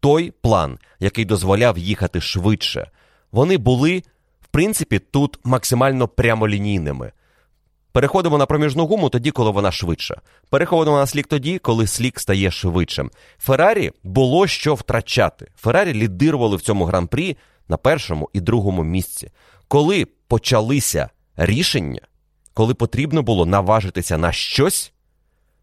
[0.01, 2.91] той план, який дозволяв їхати швидше.
[3.33, 4.03] Вони були,
[4.41, 7.13] в принципі, тут максимально прямолінійними.
[7.93, 10.21] Переходимо на проміжну гуму тоді, коли вона швидша.
[10.51, 13.11] Переходимо на слік тоді, коли слік стає швидшим.
[13.39, 15.47] Феррарі було що втрачати.
[15.57, 17.37] Феррарі лідирували в цьому гран-прі
[17.69, 19.31] на першому і другому місці.
[19.69, 22.01] Коли почалися рішення,
[22.55, 24.93] коли потрібно було наважитися на щось,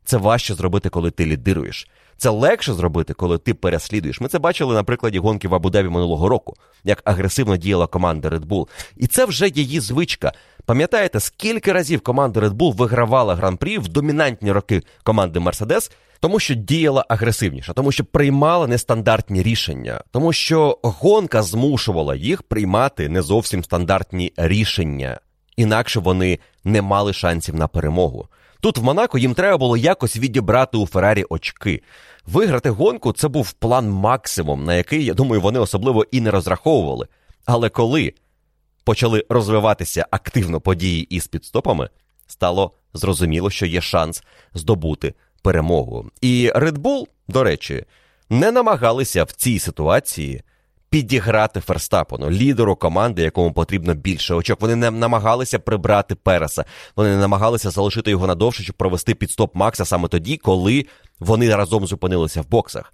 [0.06, 1.88] це важче зробити, коли ти лідируєш.
[2.18, 4.22] Це легше зробити, коли ти переслідуєш.
[4.22, 6.54] Ми це бачили на прикладі гонки в Абу-Дабі минулого року,
[6.84, 8.68] як агресивно діяла команда Red Bull.
[8.98, 10.34] І це вже її звичка.
[10.66, 16.54] Пам'ятаєте, скільки разів команда Red Bull вигравала гран-прі в домінантні роки команди Mercedes, тому що
[16.54, 23.64] діяла агресивніше, тому що приймала нестандартні рішення, тому що гонка змушувала їх приймати не зовсім
[23.64, 25.20] стандартні рішення,
[25.58, 28.28] інакше вони не мали шансів на перемогу.
[28.62, 31.82] Тут в Монако їм треба було якось відібрати у Феррарі очки.
[32.26, 37.08] Виграти гонку це був план максимум, на який, я думаю, вони особливо і не розраховували.
[37.46, 38.14] Але коли
[38.84, 41.90] почали розвиватися активно події із підстопами,
[42.28, 46.06] стало зрозуміло, що є шанс здобути перемогу.
[46.22, 47.86] І Red Bull, до речі,
[48.30, 50.42] не намагалися в цій ситуації
[50.90, 54.62] підіграти Ферстапену, лідеру команди, якому потрібно більше очок.
[54.62, 56.66] Вони не намагалися прибрати Переса.
[56.96, 60.86] Вони не намагалися залишити його надовше, щоб провести підстоп Макса саме тоді, коли
[61.20, 62.94] вони разом зупинилися в боксах.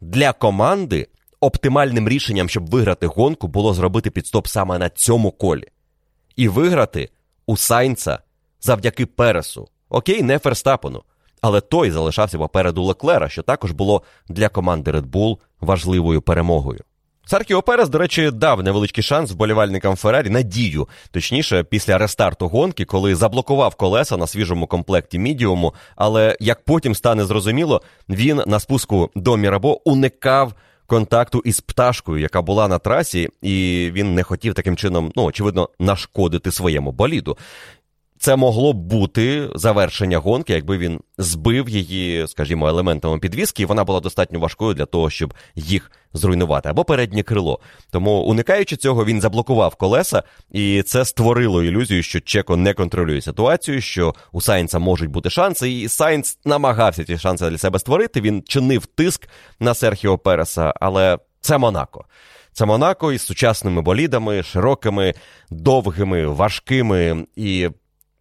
[0.00, 1.08] Для команди
[1.40, 5.68] оптимальним рішенням, щоб виграти гонку, було зробити підстоп саме на цьому колі.
[6.36, 7.08] І виграти
[7.46, 8.18] у Сайнца
[8.60, 9.68] завдяки Пересу.
[9.88, 11.02] Окей, не Ферстапену.
[11.46, 16.80] Але той залишався попереду Леклера, що також було для команди Red Bull важливою перемогою.
[17.26, 23.14] Саркіо Перес, до речі, дав невеличкий шанс вболівальникам Феррарі надію, точніше, після рестарту гонки, коли
[23.14, 25.74] заблокував колеса на свіжому комплекті мідіуму.
[25.96, 30.54] Але як потім стане зрозуміло, він на спуску до Мірабо уникав
[30.86, 35.68] контакту із пташкою, яка була на трасі, і він не хотів таким чином, ну, очевидно,
[35.78, 37.36] нашкодити своєму боліду.
[38.18, 43.84] Це могло б бути завершення гонки, якби він збив її, скажімо, елементами підвіски, і вона
[43.84, 47.60] була достатньо важкою для того, щоб їх зруйнувати, або переднє крило.
[47.90, 53.80] Тому, уникаючи цього, він заблокував колеса, і це створило ілюзію, що Чеко не контролює ситуацію,
[53.80, 58.20] що у Сайнца можуть бути шанси, і Сайнц намагався ці шанси для себе створити.
[58.20, 59.28] Він чинив тиск
[59.60, 62.04] на Серхіо Переса, але це Монако.
[62.52, 65.14] Це Монако із сучасними болідами, широкими,
[65.50, 67.68] довгими, важкими і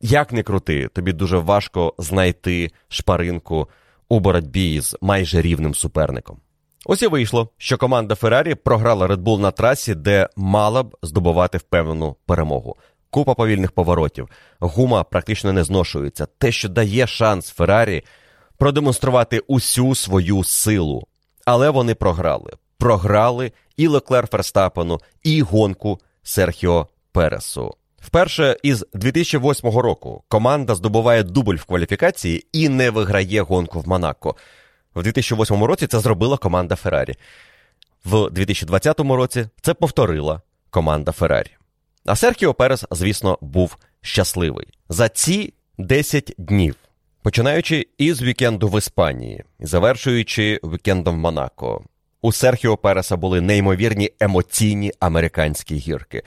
[0.04, 3.68] як не крути, тобі дуже важко знайти шпаринку
[4.10, 6.38] у боротьбі з майже рівним суперником.
[6.86, 11.58] Ось і вийшло, що команда Феррарі програла Red Bull на трасі, де мала б здобувати
[11.58, 12.76] впевнену перемогу.
[13.10, 14.30] Купа повільних поворотів,
[14.60, 16.26] гума практично не зношується.
[16.38, 18.04] Те, що дає шанс Феррарі
[18.58, 21.08] продемонструвати усю свою силу.
[21.46, 22.52] Але вони програли.
[22.78, 27.76] Програли і Леклер Ферстапену, і гонку Серхіо Пересу.
[28.04, 34.36] Вперше із 2008 року команда здобуває дубль в кваліфікації і не виграє гонку в Монако.
[34.96, 37.16] В 2008 році це зробила команда Феррарі.
[38.06, 41.50] В 2020 році це повторила команда Феррарі.
[42.06, 46.76] А Серхіо Перес, звісно, був щасливий за ці 10 днів,
[47.22, 51.84] починаючи із вікенду в Іспанії, завершуючи вікендом в Монако.
[52.22, 56.24] У Серхіо Переса були неймовірні емоційні американські гірки.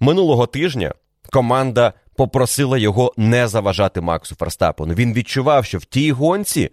[0.00, 0.94] Минулого тижня
[1.30, 4.94] команда попросила його не заважати Максу Ферстапену.
[4.94, 6.70] Він відчував, що в тій гонці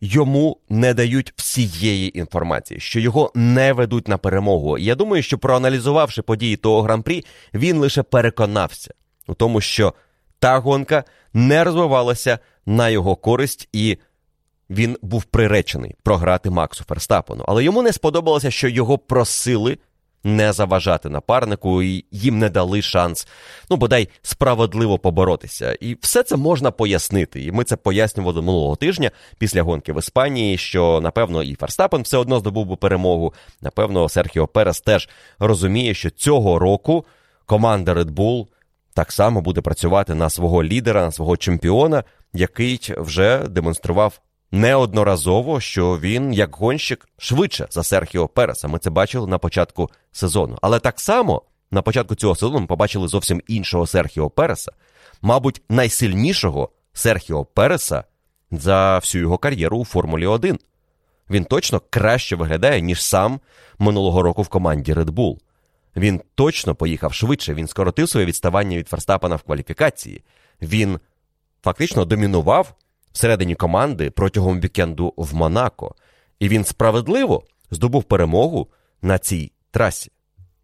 [0.00, 4.78] йому не дають всієї інформації, що його не ведуть на перемогу.
[4.78, 7.24] І я думаю, що проаналізувавши події того гран-прі,
[7.54, 8.94] він лише переконався
[9.26, 9.94] у тому, що
[10.38, 13.98] та гонка не розвивалася на його користь, і
[14.70, 17.44] він був приречений програти Максу Ферстапену.
[17.48, 19.78] Але йому не сподобалося, що його просили
[20.26, 23.28] не заважати напарнику, і їм не дали шанс,
[23.70, 25.72] ну бодай справедливо поборотися.
[25.80, 27.44] І все це можна пояснити.
[27.44, 32.18] І ми це пояснювали минулого тижня після гонки в Іспанії, що напевно і Ферстапен все
[32.18, 33.34] одно здобув би перемогу.
[33.60, 35.08] Напевно, Серхіо Перес теж
[35.38, 37.04] розуміє, що цього року
[37.46, 38.46] команда Red Bull
[38.94, 44.20] так само буде працювати на свого лідера, на свого чемпіона, який вже демонстрував
[44.52, 48.68] неодноразово, що він, як гонщик, швидше за Серхіо Переса.
[48.68, 50.58] Ми це бачили на початку сезону.
[50.62, 54.72] Але так само на початку цього сезону ми побачили зовсім іншого Серхіо Переса,
[55.22, 58.04] мабуть, найсильнішого Серхіо Переса
[58.50, 60.58] за всю його кар'єру у Формулі 1.
[61.30, 63.40] Він точно краще виглядає, ніж сам
[63.78, 65.38] минулого року в команді Red Bull.
[65.96, 70.22] Він точно поїхав швидше, він скоротив своє відставання від Ферстапена в кваліфікації.
[70.62, 71.00] Він
[71.62, 72.74] фактично домінував
[73.16, 75.94] всередині команди протягом вікенду в Монако,
[76.40, 78.68] і він справедливо здобув перемогу
[79.02, 80.10] на цій трасі.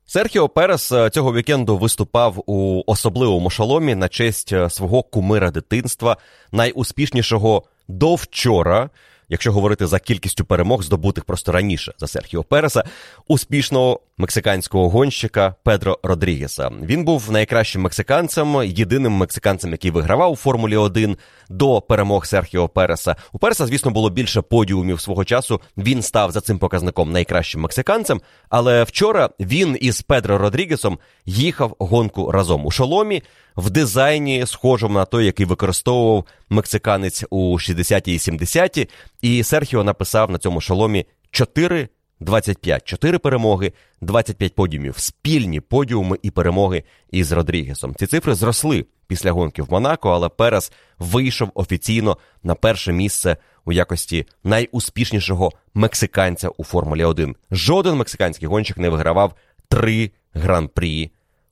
[0.07, 6.17] Серхіо Перес е, цього вікенду виступав у особливому шаломі на честь е, свого кумира дитинства,
[6.53, 8.91] найуспішнішого до вчора
[9.33, 12.85] якщо говорити за кількістю перемог, здобутих просто раніше за Серхіо Переса,
[13.29, 16.71] успішного мексиканського гонщика Педро Родрігеса.
[16.83, 21.17] Він був найкращим мексиканцем, єдиним мексиканцем, який вигравав у Формулі 1
[21.53, 23.17] до перемог Серхіо Переса.
[23.33, 25.61] У Переса, звісно, було більше подіумів свого часу.
[25.77, 28.21] Він став за цим показником найкращим мексиканцем.
[28.49, 33.23] Але вчора він із Педро Родрігесом їхав гонку разом у шоломі
[33.57, 38.89] в дизайні, схожому на той, який використовував мексиканець у 60-ті і 70-ті.
[39.23, 41.89] І Серхіо написав на цьому шоломі 4
[42.23, 47.95] 25, 4 перемоги, 25 подіумів, спільні подіуми і перемоги із Родрігесом.
[47.95, 53.73] Ці цифри зросли після гонки в Монако, але Перес вийшов офіційно на перше місце у
[53.73, 57.37] якості найуспішнішого мексиканця у Формулі 1.
[57.51, 59.35] Жоден мексиканський гонщик не вигравав
[59.69, 61.11] три гран-прі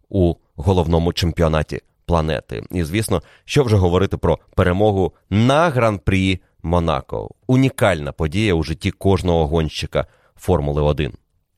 [0.08, 2.62] у головному чемпіонаті планети.
[2.70, 7.30] І звісно, що вже говорити про перемогу на гран-прі Монако.
[7.46, 10.06] Унікальна подія у житті кожного гонщика
[10.40, 11.12] Формули 1.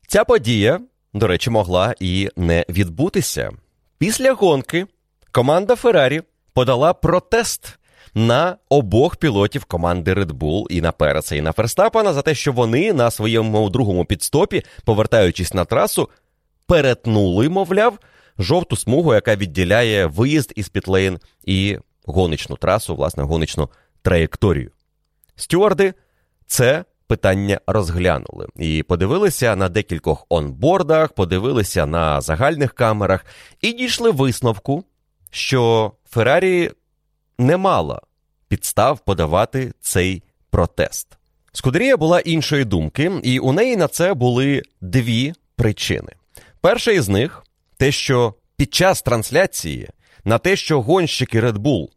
[0.08, 0.80] Ця подія,
[1.14, 3.50] до речі, могла і не відбутися.
[3.98, 4.86] Після гонки
[5.32, 6.22] команда Феррарі
[6.52, 7.78] подала протест
[8.14, 12.52] на обох пілотів команди Red Bull і на Переса, і на Ферстапана за те, що
[12.52, 16.08] вони на своєму другому підстопі, повертаючись на трасу,
[16.66, 17.98] перетнули, мовляв,
[18.38, 23.68] жовту смугу, яка відділяє виїзд із Пітлейн і гоночну трасу, власне, гоночну
[24.02, 24.70] траєкторію.
[25.36, 25.94] Стюарди
[26.46, 33.26] це питання розглянули і подивилися на декількох онбордах, подивилися на загальних камерах
[33.60, 34.84] і дійшли висновку,
[35.30, 36.70] що Феррарі
[37.38, 38.00] не мала
[38.48, 41.18] підстав подавати цей протест.
[41.52, 46.12] Скудерія була іншої думки, і у неї на це були дві причини.
[46.60, 47.44] Перша із них
[47.76, 49.88] те, що під час трансляції
[50.24, 51.88] на те, що гонщики Red Bull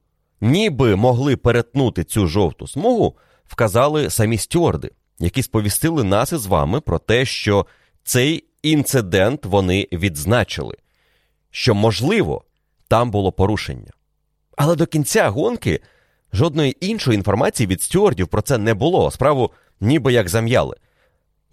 [0.42, 7.00] ніби могли перетнути цю жовту смугу, вказали самі стюарди, які сповістили нас із вами про
[7.00, 7.66] те, що
[8.04, 10.78] цей інцидент вони відзначили,
[11.52, 12.44] що, можливо,
[12.88, 13.92] там було порушення.
[14.58, 15.80] Але до кінця гонки
[16.34, 19.12] жодної іншої інформації від стюардів про це не було.
[19.12, 19.52] Справу
[19.82, 20.76] ніби як зам'яли.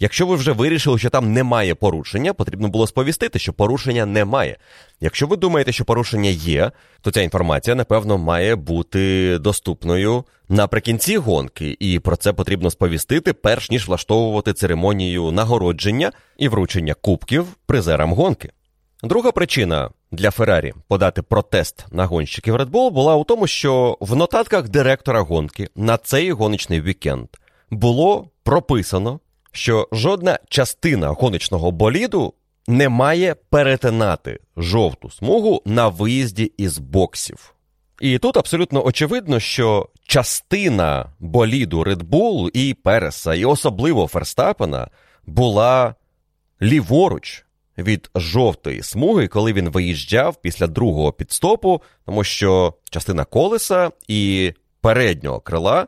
[0.02, 4.56] Якщо ви вже вирішили, що там немає порушення, потрібно було сповістити, що порушення немає.
[5.00, 11.76] Якщо ви думаєте, що порушення є, то ця інформація, напевно, має бути доступною наприкінці гонки,
[11.80, 18.50] і про це потрібно сповістити, перш ніж влаштовувати церемонію нагородження і вручення кубків призерам гонки.
[19.02, 24.16] Друга причина для Феррарі подати протест на гонщиків Red Bull була у тому, що в
[24.16, 27.28] нотатках директора гонки на цей гоночний вікенд
[27.70, 29.20] було прописано,
[29.52, 32.34] що жодна частина гоночного боліду
[32.66, 37.54] не має перетинати жовту смугу на виїзді із боксів.
[38.00, 44.88] І тут абсолютно очевидно, що частина боліду Red Bull і Переса, і особливо Ферстапена,
[45.26, 45.94] була
[46.62, 47.44] ліворуч
[47.78, 55.40] від жовтої смуги, коли він виїжджав після другого піт-стопу, тому що частина колеса і переднього
[55.40, 55.86] крила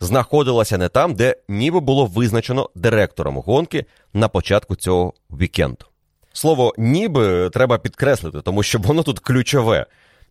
[0.00, 3.84] знаходилася не там, де ніби було визначено директором гонки
[4.14, 5.84] на початку цього вікенду.
[6.32, 9.86] Слово ніби треба підкреслити, тому що воно тут ключове.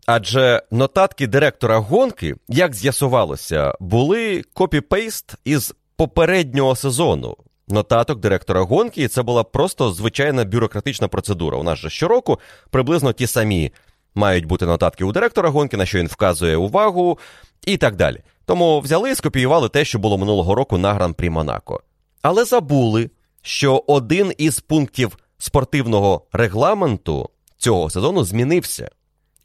[0.06, 7.38] Адже нотатки директора гонки, як з'ясувалося, були copy-paste із попереднього сезону.
[7.68, 11.58] Нотаток директора гонки, і це була просто звичайна бюрократична процедура.
[11.58, 12.40] У нас же щороку
[12.70, 13.72] приблизно ті самі
[14.16, 17.20] мають бути нотатки у директора гонки, на що він вказує увагу,
[17.66, 18.22] і так далі.
[18.50, 21.84] Тому взяли і скопіювали те, що було минулого року на Гран-прі Монако.
[22.22, 23.10] Але забули,
[23.42, 28.90] що один із пунктів спортивного регламенту цього сезону змінився.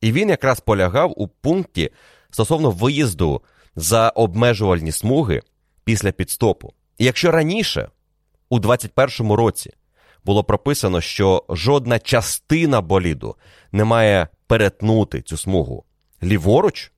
[0.00, 1.90] І він якраз полягав у пункті
[2.30, 3.42] стосовно виїзду
[3.76, 5.42] за обмежувальні смуги
[5.84, 6.72] після підстопу.
[6.98, 7.88] І якщо раніше,
[8.48, 9.72] у 2021 році,
[10.24, 13.36] було прописано, що жодна частина боліду
[13.72, 15.84] не має перетнути цю смугу
[16.22, 16.92] ліворуч,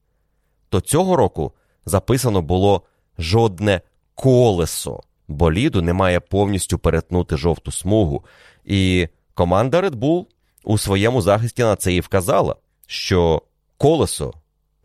[0.69, 1.53] то цього року
[1.87, 2.82] записано було
[3.18, 3.80] жодне
[4.14, 8.24] колесо боліду не має повністю перетнути жовту смугу.
[8.64, 10.26] І команда Red Bull
[10.64, 12.57] у своєму захисті на це і вказала,
[12.87, 13.43] що
[13.78, 14.34] колесо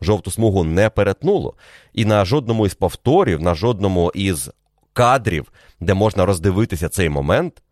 [0.00, 1.54] жовту смугу не перетнуло.
[1.92, 4.50] І на жодному із повторів, на жодному із
[4.92, 7.62] кадрів, де можна роздивитися цей момент,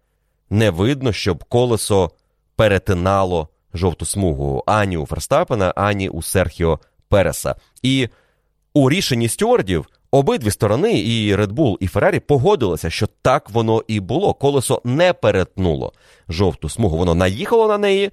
[0.50, 2.10] не видно, щоб колесо
[2.56, 7.54] перетинало жовту смугу ані у Ферстапена, ані у Серхіо Переса.
[7.82, 8.08] І
[8.74, 14.00] у рішенні стюардів обидві сторони, і Red Bull, і Феррарі, погодилися, що так воно і
[14.00, 14.34] було.
[14.34, 15.92] Колесо не перетнуло
[16.28, 16.96] жовту смугу.
[16.96, 18.10] Воно наїхало на неї,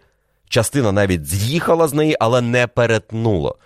[0.49, 3.57] частина навіть з'їхала з неї, але не перетнуло.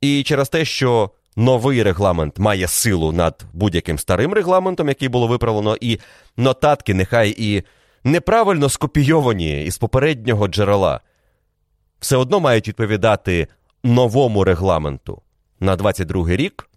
[0.00, 5.76] І через те, що новий регламент має силу над будь-яким старим регламентом, який було виправлено,
[5.80, 5.98] і
[6.36, 7.62] нотатки нехай і
[8.04, 11.00] неправильно скопійовані із попереднього джерела,
[12.00, 13.48] все одно мають відповідати
[13.84, 15.22] новому регламенту
[15.62, 16.68] на 22 рік.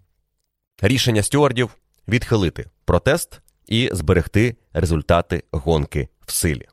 [0.82, 1.70] Рішення стюардів
[2.08, 6.66] відхилити протест і зберегти результати гонки в силі.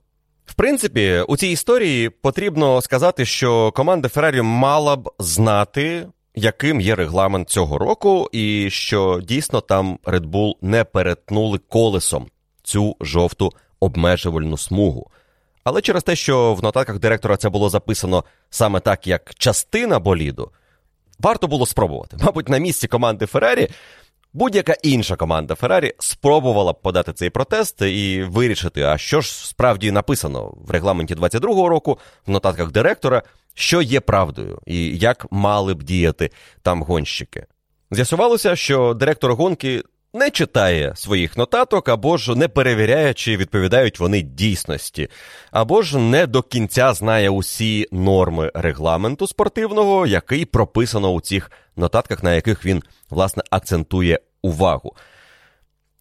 [0.45, 6.95] В принципі, у цій історії потрібно сказати, що команда Феррарі мала б знати, яким є
[6.95, 12.27] регламент цього року, і що дійсно там Red Bull не перетнули колесом
[12.63, 15.11] цю жовту обмежувальну смугу.
[15.63, 20.51] Але через те, що в нотатках директора це було записано саме так, як частина боліду,
[21.19, 22.17] варто було спробувати.
[22.21, 23.69] Мабуть, на місці команди Феррарі
[24.33, 29.91] будь-яка інша команда Феррарі спробувала б подати цей протест і вирішити, а що ж справді
[29.91, 35.83] написано в регламенті 22-го року, в нотатках директора, що є правдою, і як мали б
[35.83, 37.45] діяти там гонщики.
[37.91, 39.83] З'ясувалося, що директор гонки
[40.13, 45.09] не читає своїх нотаток, або ж не перевіряє, чи відповідають вони дійсності,
[45.51, 52.23] або ж не до кінця знає усі норми регламенту спортивного, який прописано у цих нотатках,
[52.23, 54.95] на яких він власне акцентує увагу.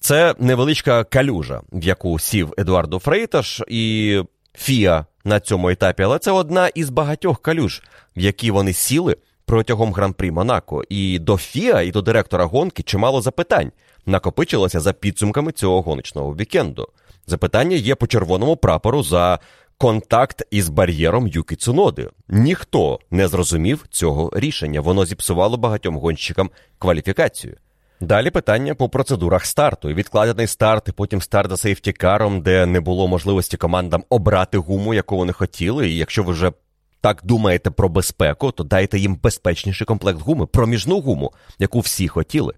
[0.01, 4.23] Це невеличка калюжа, в яку сів Едуардо Фрейташ і
[4.55, 7.83] Фіа на цьому етапі, але це одна із багатьох калюж,
[8.17, 10.85] в які вони сіли протягом гран-прі Монако.
[10.89, 13.73] І до Фіа, і до директора гонки чимало запитань
[14.07, 16.89] накопичилося за підсумками цього гоночного вікенду.
[17.27, 19.39] Запитання є по червоному прапору за
[19.79, 22.11] контакт із бар'єром Юкі Цуноди.
[22.29, 24.81] Ніхто не зрозумів цього рішення.
[24.81, 27.57] Воно зіпсувало багатьом гонщикам кваліфікацію.
[28.01, 29.89] Далі питання по процедурах старту.
[29.89, 35.17] Відкладений старт, і потім старт за сейфтікаром, де не було можливості командам обрати гуму, яку
[35.17, 35.91] вони хотіли.
[35.91, 36.53] І якщо ви вже
[37.01, 42.55] так думаєте про безпеку, то дайте їм безпечніший комплект гуми, проміжну гуму, яку всі хотіли.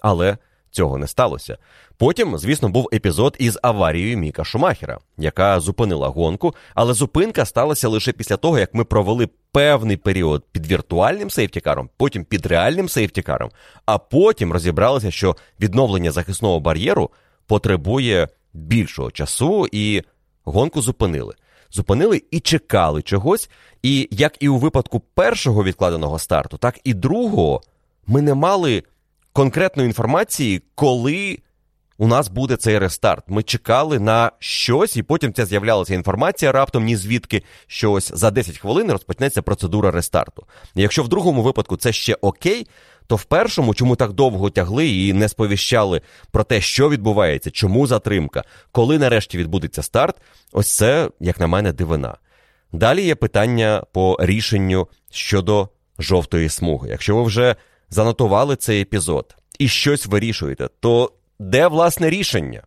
[0.00, 0.38] Але
[0.70, 1.58] цього не сталося.
[1.96, 8.12] Потім, звісно, був епізод із аварією Міка Шумахера, яка зупинила гонку, але зупинка сталася лише
[8.12, 13.50] після того, як ми провели певний період під віртуальним сейфтікаром, потім під реальним сейфтікаром,
[13.86, 17.10] а потім розібралися, що відновлення захисного бар'єру
[17.46, 20.02] потребує більшого часу, і
[20.44, 21.34] гонку зупинили.
[21.70, 23.50] Зупинили і чекали чогось.
[23.82, 27.62] І як і у випадку першого відкладеного старту, так і другого
[28.06, 28.82] ми не мали
[29.38, 31.38] конкретної інформації, коли
[31.98, 33.24] у нас буде цей рестарт.
[33.28, 38.30] Ми чекали на щось, і потім ця з'являлася інформація раптом ні звідки, що ось за
[38.30, 40.46] 10 хвилин розпочнеться процедура рестарту.
[40.74, 42.66] Якщо в другому випадку це ще окей,
[43.06, 47.86] то в першому, чому так довго тягли і не сповіщали про те, що відбувається, чому
[47.86, 50.16] затримка, коли нарешті відбудеться старт,
[50.52, 52.16] ось це, як на мене, дивина.
[52.72, 55.68] Далі є питання по рішенню щодо
[55.98, 56.88] жовтої смуги.
[56.88, 57.56] Якщо ви вже
[57.90, 62.62] занотували цей епізод і щось вирішуєте, то де власне рішення?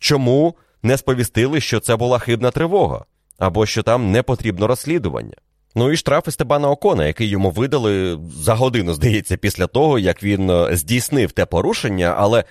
[0.00, 3.04] Чому не сповістили, що це була хибна тривога,
[3.38, 5.34] або що там не потрібно розслідування?
[5.74, 10.50] Ну і штраф Стебана Окона, який йому видали за годину, здається, після того, як він
[10.50, 12.44] е, здійснив те порушення, але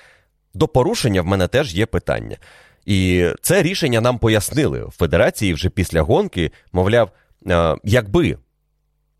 [0.53, 2.37] до порушення в мене теж є питання.
[2.85, 7.11] І це рішення нам пояснили в Федерації вже після гонки, мовляв,
[7.47, 8.37] е, якби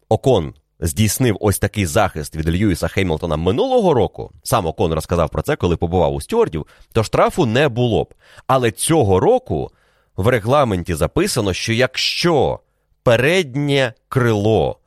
[0.09, 5.55] Окон здійснив ось такий захист від Льюіса Хеймлтона минулого року, сам Окон розказав про це,
[5.55, 8.13] коли побував у стюардів, то штрафу не було б.
[8.47, 9.71] Але цього року
[10.17, 12.59] в регламенті записано, що якщо
[13.03, 14.79] переднє крило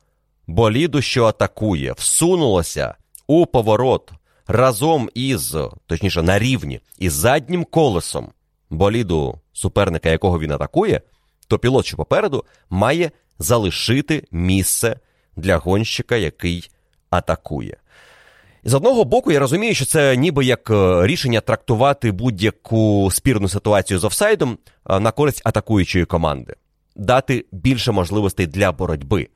[0.47, 2.95] боліду, що атакує, всунулося
[3.27, 4.11] у поворот
[4.47, 8.29] разом із, точніше, на рівні із заднім колесом
[8.69, 11.01] боліду суперника, якого він атакує,
[11.47, 14.99] то пілот, що попереду, має залишити місце
[15.37, 16.69] для гонщика, який
[17.09, 17.77] атакує.
[18.63, 23.99] З одного боку, я розумію, що це ніби як е, рішення трактувати будь-яку спірну ситуацію
[23.99, 24.57] з офсайдом
[24.89, 26.55] е, на користь атакуючої команди,
[26.95, 29.27] дати більше можливостей для боротьби.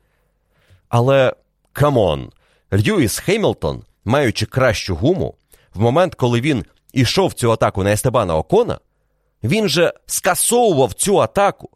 [0.88, 1.34] Але
[1.72, 2.30] come on,
[2.72, 5.34] Льюіс Хемілтон, маючи кращу гуму,
[5.74, 8.78] в момент, коли він ішов цю атаку на Естебана Окона,
[9.42, 11.70] він же скасовував цю атаку.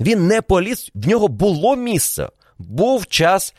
[0.00, 2.28] Він не поліз, в нього було місце,
[2.68, 3.54] був час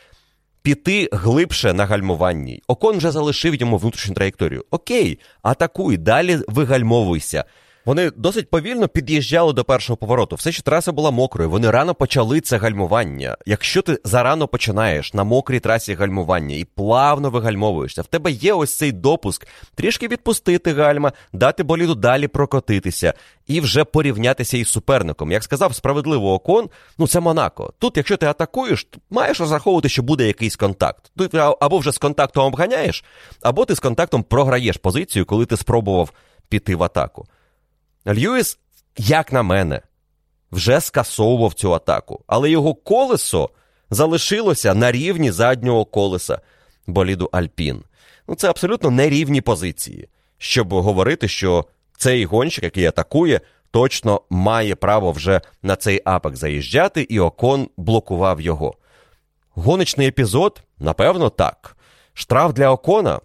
[0.62, 2.62] піти глибше на гальмуванні.
[2.68, 4.66] Окон вже залишив йому внутрішню траєкторію.
[4.72, 7.43] Окей, атакуй, далі вигальмовуйся.
[7.86, 10.36] Вони досить повільно під'їжджали до першого повороту.
[10.36, 11.50] Все ще траса була мокрою.
[11.50, 13.38] Вони рано почали це гальмування.
[13.46, 18.78] Якщо ти зарано починаєш на мокрій трасі гальмування і плавно вигальмовуєшся, в тебе є ось
[18.78, 23.14] цей допуск трішки відпустити гальма, дати боліду далі прокотитися
[23.48, 25.32] і вже порівнятися із суперником.
[25.32, 27.74] Як сказав справедливо окон, ну це Монако.
[27.80, 31.12] Тут, якщо ти атакуєш, маєш розраховувати, що буде якийсь контакт.
[31.18, 33.04] Ти або вже з контактом обганяєш,
[33.42, 36.14] або ти з контактом програєш позицію, коли ти спробував
[36.50, 37.26] піти в атаку.
[38.08, 38.60] Льюіс,
[38.97, 39.82] як на мене,
[40.52, 43.49] вже скасовував цю атаку, але його колесо
[43.89, 46.39] залишилося на рівні заднього колеса
[46.88, 47.84] боліду Альпін.
[48.28, 51.66] Ну, це абсолютно нерівні позиції, щоб говорити, що
[51.97, 53.41] цей гонщик, який атакує,
[53.72, 58.76] точно має право вже на цей апек заїжджати, і окон блокував його.
[59.54, 61.78] Гоночний епізод, напевно, так.
[62.14, 63.20] Штраф для окона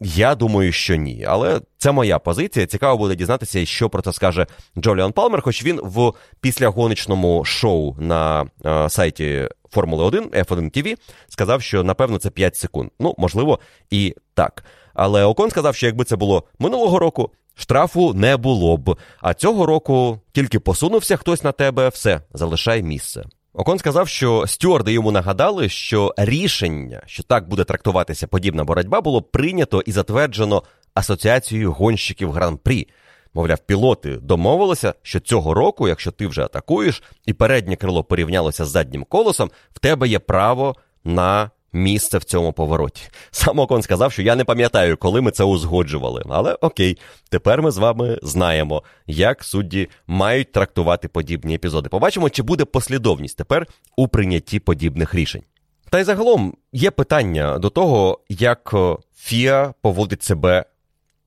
[0.00, 1.24] я думаю, що ні.
[1.28, 2.66] Але це моя позиція.
[2.66, 4.46] Цікаво буде дізнатися, що про це скаже
[4.78, 10.96] Джоліан Палмер, хоч він в післягоночному шоу на е, сайті Формули 1 F1 TV
[11.28, 12.90] сказав, що напевно це 5 секунд.
[13.00, 13.58] Ну, можливо,
[13.90, 14.64] і так.
[14.94, 18.96] Але Окон сказав, що якби це було минулого року, штрафу не було б.
[19.20, 23.24] А цього року тільки посунувся хтось на тебе, все, залишай місце.
[23.58, 29.22] Окон сказав, що стюарди йому нагадали, що рішення, що так буде трактуватися подібна боротьба, було
[29.22, 30.62] прийнято і затверджено
[30.94, 32.88] Асоціацією гонщиків гран-прі.
[33.34, 38.70] Мовляв, пілоти домовилися, що цього року, якщо ти вже атакуєш, і переднє крило порівнялося з
[38.70, 40.74] заднім колесом, в тебе є право
[41.04, 43.02] на місце в цьому повороті.
[43.30, 46.22] Сам Окон сказав, що я не пам'ятаю, коли ми це узгоджували.
[46.28, 46.98] Але окей,
[47.30, 51.88] тепер ми з вами знаємо, як судді мають трактувати подібні епізоди.
[51.88, 53.66] Побачимо, чи буде послідовність тепер
[53.96, 55.42] у прийнятті подібних рішень.
[55.90, 58.74] Та й загалом є питання до того, як
[59.16, 60.64] Фіа поводить себе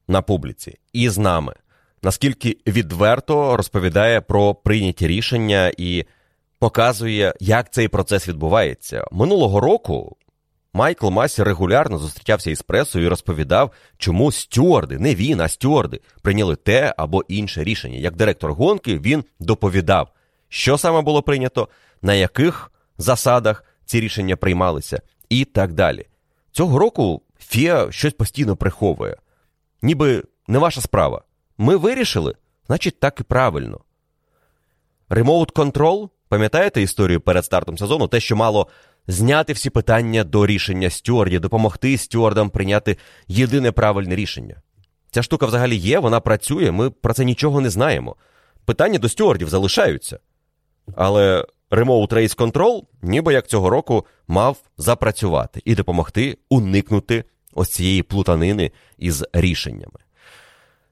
[0.08, 1.54] на публіці і з нами,
[2.04, 6.06] наскільки відверто розповідає про прийняті рішення і
[6.60, 9.06] показує, як цей процес відбувається.
[9.12, 10.18] Минулого року
[10.74, 16.56] Майкл Масі регулярно зустрічався із пресою і розповідав, чому стюарди, не він, а стюарди, прийняли
[16.56, 17.98] те або інше рішення.
[17.98, 20.12] Як директор гонки він доповідав,
[20.50, 21.68] що саме було прийнято,
[22.02, 26.08] на яких засадах ці рішення приймалися, і так далі.
[26.52, 29.18] Цього року Фіа щось постійно приховує.
[29.82, 31.22] Ніби не ваша справа.
[31.58, 32.36] Ми вирішили,
[32.68, 33.82] значить, так і правильно.
[35.10, 38.08] Remote Control, пам'ятаєте історію перед стартом сезону?
[38.08, 38.68] Те, що мало
[39.08, 42.98] зняти всі питання до рішення стюардів, допомогти стюардам прийняти
[43.28, 44.62] єдине правильне рішення.
[45.12, 48.16] Ця штука взагалі є, вона працює, ми про це нічого не знаємо.
[48.66, 50.20] Питання до стюардів залишаються.
[50.96, 57.24] Але Remote Race Control, ніби як цього року, мав запрацювати і допомогти уникнути
[57.54, 60.00] ось цієї плутанини із рішеннями.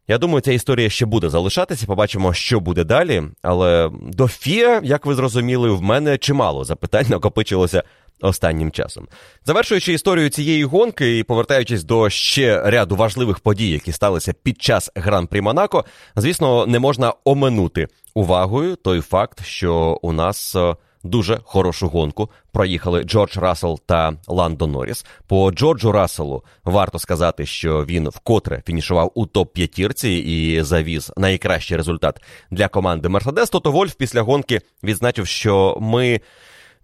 [0.07, 3.23] Я думаю, ця історія ще буде залишатися, побачимо, що буде далі.
[3.41, 7.83] Але до Фіа, як ви зрозуміли, в мене чимало запитань накопичилося
[8.21, 9.07] останнім часом.
[9.45, 14.91] Завершуючи історію цієї гонки і повертаючись до ще ряду важливих подій, які сталися під час
[14.95, 15.85] гран-прі Монако,
[16.15, 20.55] звісно, не можна оминути увагою той факт, що у нас.
[20.55, 25.05] е, Дуже хорошу гонку проїхали Джордж Рассел та Ландо Норріс.
[25.27, 32.21] По Джорджу Расселу варто сказати, що він вкотре фінішував у топ-п'ятірці і завіз найкращий результат
[32.51, 33.49] для команди Мерседес.
[33.49, 36.21] Тото Вольф після гонки відзначив, що ми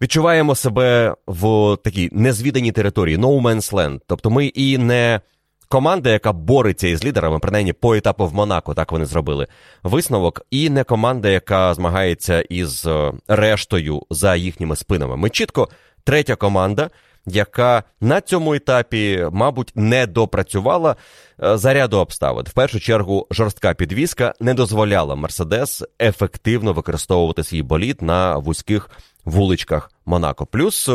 [0.02, 4.00] відчуваємо себе в такій незвіданій території, no man's land.
[4.06, 5.20] Тобто ми і не
[5.68, 9.46] команда, яка бореться із лідерами, принаймні по етапу в Монако, так вони зробили
[9.82, 15.16] висновок, і не команда, яка змагається із е, рештою за їхніми спинами.
[15.16, 15.68] Ми чітко
[16.04, 16.90] третя команда.
[17.28, 20.96] Яка на цьому етапі, мабуть, не допрацювала
[21.42, 22.44] е, за ряду обставин.
[22.48, 28.90] В першу чергу, жорстка підвізка не дозволяла Мерседес ефективно використовувати свій болід на вузьких
[29.26, 30.46] вуличках Монако.
[30.46, 30.90] Плюс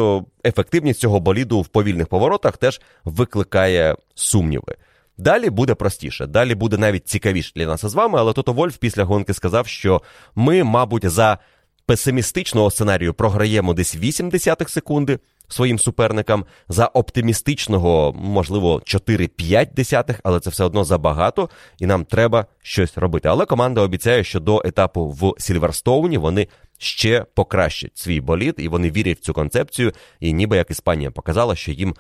[0.46, 4.76] ефективність цього боліду в повільних поворотах теж викликає сумніви.
[5.18, 9.04] Далі буде простіше, далі буде навіть цікавіше для нас із вами, але Тото Вольф після
[9.04, 10.02] гонки сказав, що
[10.36, 11.38] ми, мабуть, за
[11.86, 20.40] песимістичного сценарію програємо десь 8 десятих секунди своїм суперникам, за оптимістичного, можливо, 4-5 десятих, але
[20.40, 21.50] це все одно забагато,
[21.80, 23.30] і нам треба щось робити.
[23.30, 26.48] Але команда обіцяє, що до етапу в Сільверстоуні вони
[26.82, 29.94] ще покращать свій болід, і вони вірять в цю концепцію.
[30.20, 31.96] І ніби як Іспанія показала, що їм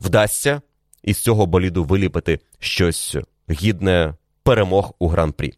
[0.00, 0.60] вдасться
[1.02, 3.16] із цього боліду виліпити щось
[3.50, 5.54] гідне перемог у гран-прі.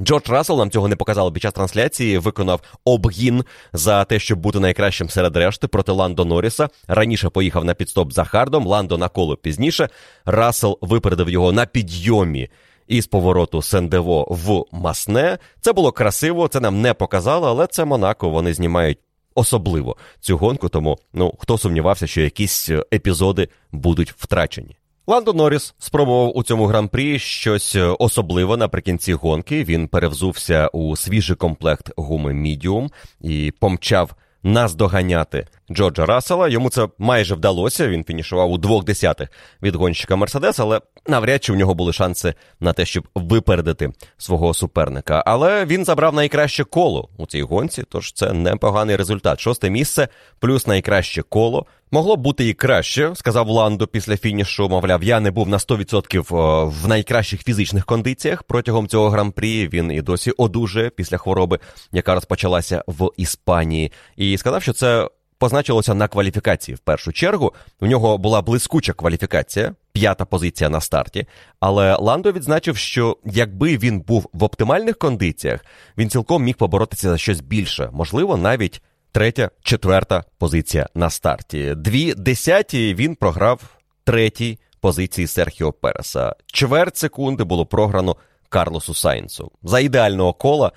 [0.00, 2.18] Джордж Рассел нам цього не показали під час трансляції.
[2.18, 6.68] Виконав обгін за те, щоб бути найкращим серед решти проти Ландо Норріса.
[6.88, 9.88] Раніше поїхав на піт-стоп за hard ом, Ландо на коло пізніше.
[10.24, 12.48] Рассел випередив його на підйомі
[12.88, 15.38] із повороту Сендево в Масне.
[15.60, 18.30] Це було красиво, це нам не показало, але це Монако.
[18.30, 18.98] Вони знімають
[19.34, 20.68] особливо цю гонку.
[20.68, 24.76] Тому ну хто сумнівався, що якісь е, епізоди будуть втрачені.
[25.06, 29.64] Ландо Норріс спробував у цьому гран-прі щось особливе наприкінці гонки.
[29.64, 32.90] Він перевзувся у свіжий комплект гуми Medium
[33.20, 36.48] і помчав наздоганяти Джорджа Рассела.
[36.48, 37.88] Йому це майже вдалося.
[37.88, 39.28] Він фінішував у двох десятих
[39.62, 44.54] від гонщика Мерседес, але навряд чи в нього були шанси на те, щоб випередити свого
[44.54, 45.22] суперника.
[45.26, 49.40] Але він забрав найкраще коло у цій гонці, тож це непоганий результат.
[49.40, 50.08] Шосте місце
[50.38, 51.66] плюс найкраще коло.
[51.90, 54.68] Могло б бути і краще, сказав Ландо після фінішу.
[54.68, 59.68] Мовляв, я не був на 100% в найкращих фізичних кондиціях протягом цього гран-прі.
[59.68, 61.58] Він і досі одужує після хвороби,
[61.92, 65.08] яка розпочалася в Іспанії, і сказав, що це
[65.38, 67.52] позначилося на кваліфікації в першу чергу.
[67.80, 71.26] У нього була блискуча кваліфікація, п'ята позиція на старті.
[71.60, 75.64] Але Ландо відзначив, що якби він був в оптимальних кондиціях,
[75.98, 81.74] він цілком міг поборотися за щось більше, можливо, навіть третя, четверта позиція на старті.
[81.74, 83.60] Дві десяті він програв
[84.04, 86.34] третій позиції Серхіо Переса.
[86.46, 88.16] Чверть секунди було програно
[88.48, 89.52] Карлосу Сайнсу.
[89.62, 90.72] За ідеального кола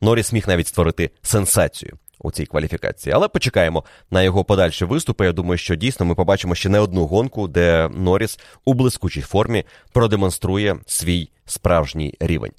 [0.00, 3.12] Норріс міг навіть створити сенсацію у цій кваліфікації.
[3.12, 5.24] Але почекаємо на його подальші виступи.
[5.24, 9.64] Я думаю, що дійсно ми побачимо ще не одну гонку, де Норріс у блискучій формі
[9.92, 12.52] продемонструє свій справжній рівень.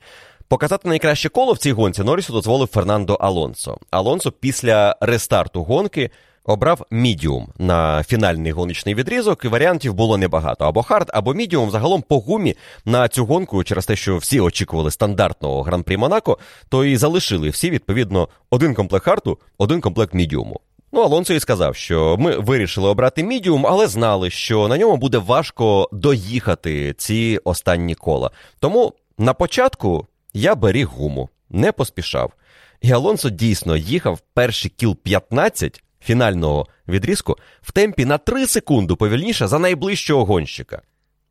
[0.48, 3.78] Показати найкраще коло в цій гонці Норрісу дозволив Фернандо Алонсо.
[3.92, 6.10] Алонсо після рестарту гонки
[6.44, 10.66] обрав мідіум на фінальний гоночний відрізок, і варіантів було небагато.
[10.66, 11.72] Або hard, або мідіум.
[11.72, 12.56] Загалом по гумі
[12.86, 16.38] на цю гонку, через те, що всі очікували стандартного гран-прі Монако,
[16.70, 20.60] то і залишили всі відповідно один комплект харду, один комплект мідіуму.
[20.92, 25.18] Ну, Алонсо і сказав, що ми вирішили обрати мідіум, але знали, що на ньому буде
[25.18, 28.32] важко доїхати ці останні кола.
[28.60, 32.34] Тому на початку я беріг гуму, не поспішав.
[32.82, 39.48] І Алонсо дійсно їхав перші кіл 15 фінального відрізку в темпі на 3 секунди повільніше
[39.48, 40.82] за найближчого гонщика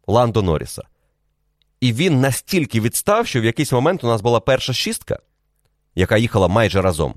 [0.07, 0.83] Ландо Норріса.
[1.81, 5.19] І він настільки відстав, що в якийсь момент у нас була перша шістка,
[5.95, 7.15] яка їхала майже разом.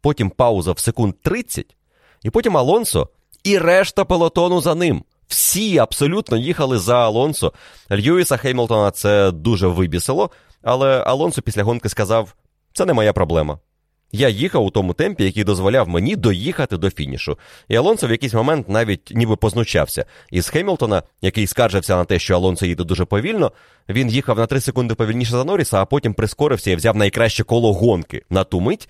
[0.00, 1.76] Потім пауза в секунд 30,
[2.22, 3.08] і потім Алонсо
[3.44, 5.04] і решта пелотону за ним.
[5.26, 7.52] Всі абсолютно їхали за Алонсо.
[7.90, 10.30] Льюіса Хеймлтона це дуже вибісило,
[10.62, 12.34] але Алонсо після гонки сказав:
[12.72, 13.58] це не моя проблема.
[14.14, 17.38] Я їхав у тому темпі, який дозволяв мені доїхати до фінішу.
[17.68, 20.04] І Алонсо в якийсь момент навіть ніби познучався.
[20.30, 23.52] Із Хемілтона, який скаржився на те, що Алонсо їде дуже повільно,
[23.88, 27.72] він їхав на 3 секунди повільніше за Норріса, а потім прискорився і взяв найкраще коло
[27.72, 28.88] гонки на ту мить.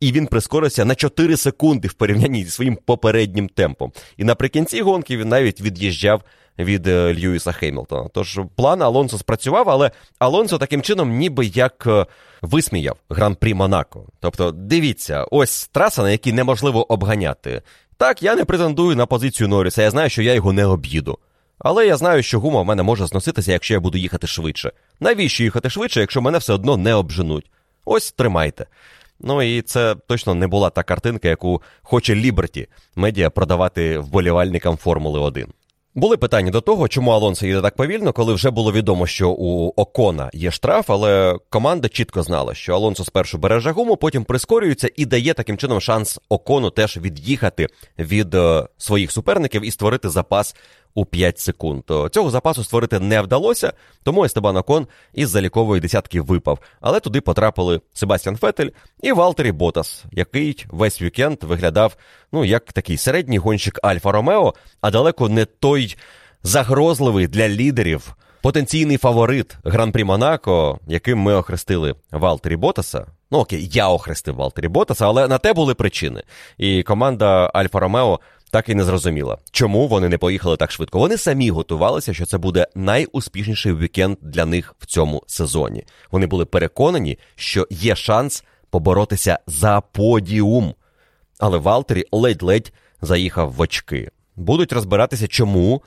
[0.00, 3.92] І він прискорився на 4 секунди в порівнянні зі своїм попереднім темпом.
[4.16, 6.22] І наприкінці гонки він навіть від'їжджав
[6.58, 8.08] від е, Льюіса Хеймлтона.
[8.14, 12.06] Тож план Алонсо спрацював, але Алонсо таким чином ніби як е,
[12.42, 14.06] висміяв гран-прі Монако.
[14.20, 17.62] Тобто, дивіться, ось траса, на якій неможливо обганяти.
[17.96, 21.18] Так, я не претендую на позицію Норріса, я знаю, що я його не об'їду.
[21.58, 24.72] Але я знаю, що гума в мене може зноситися, якщо я буду їхати швидше.
[25.00, 27.50] Навіщо їхати швидше, якщо мене все одно не обженуть?
[27.84, 28.66] Ось тримайте.
[29.20, 35.20] Ну і це точно не була та картинка, яку хоче Ліберті медіа продавати вболівальникам Формули
[35.20, 35.46] 1.
[35.94, 39.72] Були питання до того, чому Алонсо їде так повільно, коли вже було відомо, що у
[39.76, 45.06] Окона є штраф, але команда чітко знала, що Алонсо спершу береже гуму, потім прискорюється і
[45.06, 47.66] дає таким чином шанс Окону теж від'їхати
[47.98, 50.56] від е, своїх суперників і створити запас
[50.94, 51.82] у 5 секунд.
[52.10, 56.58] Цього запасу створити не вдалося, тому Естебан Окон із залікової десятки випав.
[56.80, 58.68] Але туди потрапили Себастьян Фетель
[59.02, 61.96] і Валтері Ботас, який весь вікенд виглядав
[62.32, 65.96] ну, як такий середній гонщик Альфа Ромео, а далеко не той
[66.42, 68.16] загрозливий для лідерів.
[68.42, 73.06] Потенційний фаворит Гран-прі Монако, яким ми охрестили Валтері Ботаса.
[73.30, 76.22] Ну окей, я охрестив Валтері Ботаса, але на те були причини.
[76.58, 78.20] І команда Альфа Ромео
[78.52, 80.98] так і не зрозуміла, чому вони не поїхали так швидко.
[80.98, 85.84] Вони самі готувалися, що це буде найуспішніший вікенд для них в цьому сезоні.
[86.10, 90.74] Вони були переконані, що є шанс поборотися за подіум.
[91.38, 92.72] Але Валтері ледь-ледь
[93.02, 94.10] заїхав в очки.
[94.36, 95.82] Будуть розбиратися, чому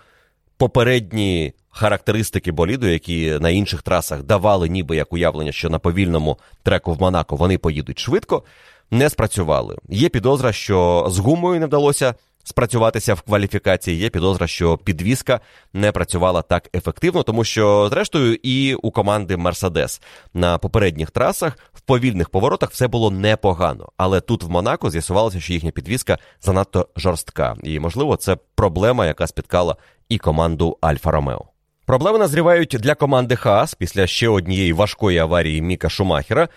[0.57, 6.93] попередні характеристики боліду, які на інших трасах давали ніби як уявлення, що на повільному треку
[6.93, 8.43] в Монако вони поїдуть швидко,
[8.91, 9.77] не спрацювали.
[9.89, 12.15] Є підозра, що з гумою не вдалося
[12.45, 13.97] спрацюватися в кваліфікації.
[13.97, 15.39] Є підозра, що підвізка
[15.73, 20.01] не працювала так ефективно, тому що, зрештою, і у команди Мерседес
[20.33, 23.89] на попередніх трасах в повільних поворотах все було непогано.
[23.97, 27.55] Але тут в Монако з'ясувалося, що їхня підвізка занадто жорстка.
[27.63, 29.75] І, можливо, це проблема, яка спіткала
[30.09, 31.45] і команду Альфа Ромео.
[31.85, 36.47] Проблеми назрівають для команди Хаас після ще однієї важкої аварії Міка Шумахера.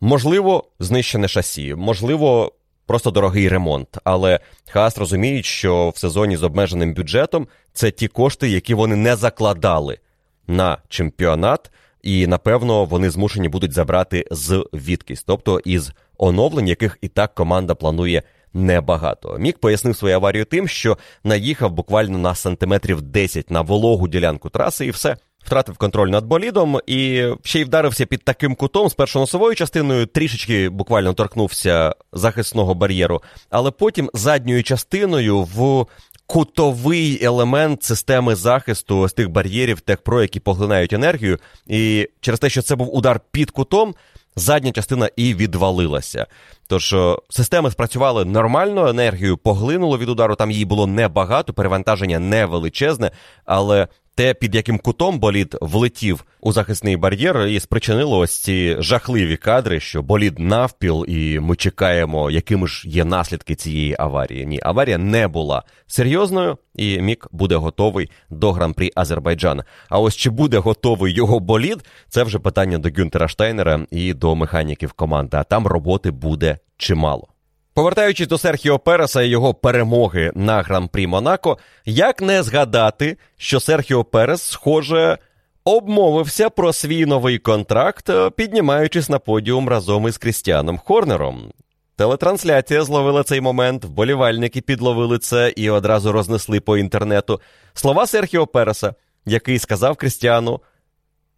[0.00, 2.52] Можливо, знищене шасі, можливо,
[2.86, 3.88] просто дорогий ремонт.
[4.04, 9.16] Але Хаас розуміють, що в сезоні з обмеженим бюджетом це ті кошти, які вони не
[9.16, 9.98] закладали
[10.46, 11.70] на чемпіонат,
[12.02, 17.74] і напевно вони змушені будуть забрати з відкись, тобто із оновлень, яких і так команда
[17.74, 18.22] планує.
[18.56, 19.36] Небагато.
[19.38, 24.86] Мік пояснив свою аварію тим, що наїхав буквально на сантиметрів 10 на вологу ділянку траси,
[24.86, 29.54] і все втратив контроль над болідом і ще й вдарився під таким кутом з носовою
[29.54, 35.86] частиною, трішечки буквально торкнувся захисного бар'єру, але потім задньою частиною в.
[36.26, 42.62] Кутовий елемент системи захисту ось тих бар'єрів Техпро, які поглинають енергію, і через те, що
[42.62, 43.94] це був удар під кутом,
[44.36, 46.26] задня частина і відвалилася.
[46.66, 52.46] Тож е, системи спрацювали нормально, енергію поглинуло від удару, там її було небагато, перевантаження не
[52.46, 53.10] величезне,
[53.44, 59.36] але те, під яким кутом болід влетів у захисний бар'єр, і спричинило ось ці жахливі
[59.36, 64.46] кадри, що болід навпіл, і ми чекаємо, якими ж є наслідки цієї аварії.
[64.46, 69.64] Ні, аварія не була серйозною, і Мік буде готовий до гран-прі Азербайджана.
[69.88, 74.34] А ось чи буде готовий його болід, це вже питання до Гюнтера Штайнера і до
[74.34, 75.36] механіків команди.
[75.36, 77.28] А там роботи буде чимало.
[77.74, 84.04] Повертаючись до Серхіо Переса і його перемоги на гран-прі Монако, як не згадати, що Серхіо
[84.04, 85.18] Перес, схоже,
[85.64, 91.52] обмовився про свій новий контракт, піднімаючись на подіум разом із Крістіаном Хорнером.
[91.96, 97.40] Телетрансляція зловила цей момент, вболівальники підловили це і одразу рознесли по інтернету.
[97.74, 98.94] Слова Серхіо Переса,
[99.26, 100.60] який сказав Крістіану: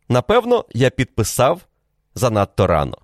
[0.08, 1.60] Напевно, я підписав
[2.14, 2.98] занадто рано.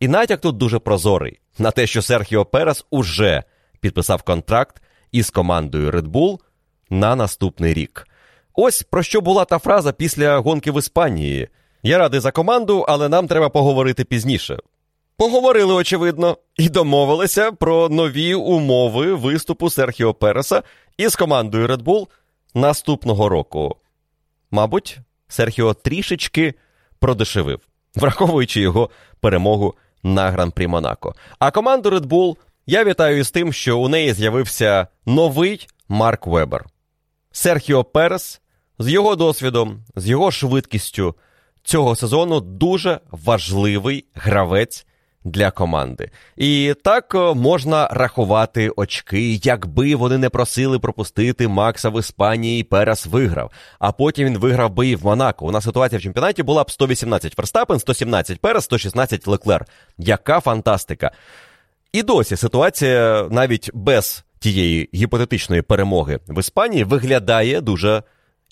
[0.00, 3.42] І натяк тут дуже прозорий на те, що Серхіо Перес уже
[3.80, 4.82] підписав контракт
[5.12, 6.38] із командою Red Bull
[6.90, 8.06] на наступний рік.
[8.54, 11.48] Ось про що була та фраза після гонки в Іспанії.
[11.82, 14.58] Я радий за команду, але нам треба поговорити пізніше.
[15.16, 20.62] поговорили, очевидно, і домовилися про нові умови виступу Серхіо Переса
[20.96, 22.06] із командою Red Bull
[22.54, 23.76] наступного року.
[24.50, 24.98] Мабуть,
[25.28, 26.54] Серхіо трішечки
[26.98, 27.60] продешевив,
[27.94, 28.90] враховуючи його
[29.20, 31.14] перемогу на Гран-прі Монако.
[31.38, 32.36] А команду Red Bull
[32.66, 36.66] я вітаю із тим, що у неї з'явився новий Марк Вебер.
[37.32, 38.40] Серхіо Перес
[38.78, 41.14] з його досвідом, з його швидкістю
[41.62, 44.86] цього сезону дуже важливий гравець
[45.24, 46.10] для команди.
[46.36, 53.50] І так можна рахувати очки, якби вони не просили пропустити Макса в Іспанії, Перес виграв.
[53.78, 55.46] А потім він виграв би і в Монако.
[55.46, 59.66] У нас ситуація в чемпіонаті була б 118 Ферстапен, 117 Перес, 116 Леклер.
[59.98, 61.10] Яка фантастика!
[61.92, 68.02] І досі ситуація навіть без тієї гіпотетичної перемоги в Іспанії виглядає дуже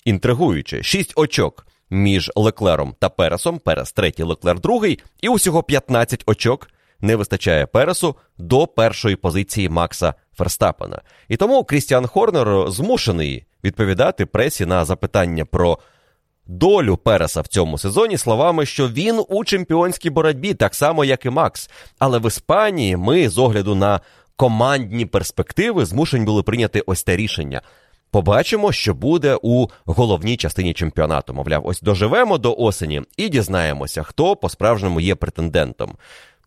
[0.05, 0.83] інтригуюче.
[0.83, 3.59] Шість очок між Леклером та Пересом.
[3.59, 6.69] Перес третій, Леклер другий, і усього 15 очок
[7.01, 11.01] не вистачає Пересу до першої позиції Макса Ферстапена.
[11.27, 15.79] І тому Крістіан Хорнер змушений відповідати пресі на запитання про.
[16.51, 21.29] Долю Переса в цьому сезоні словами, що він у чемпіонській боротьбі, так само, як і
[21.29, 21.69] Макс.
[21.99, 23.99] Але в Іспанії ми, з огляду на
[24.35, 27.61] командні перспективи, змушені були прийняти ось те рішення.
[28.11, 31.33] Побачимо, що буде у головній частині чемпіонату.
[31.33, 35.95] Мовляв, ось доживемо до осені і дізнаємося, хто по-справжньому є претендентом.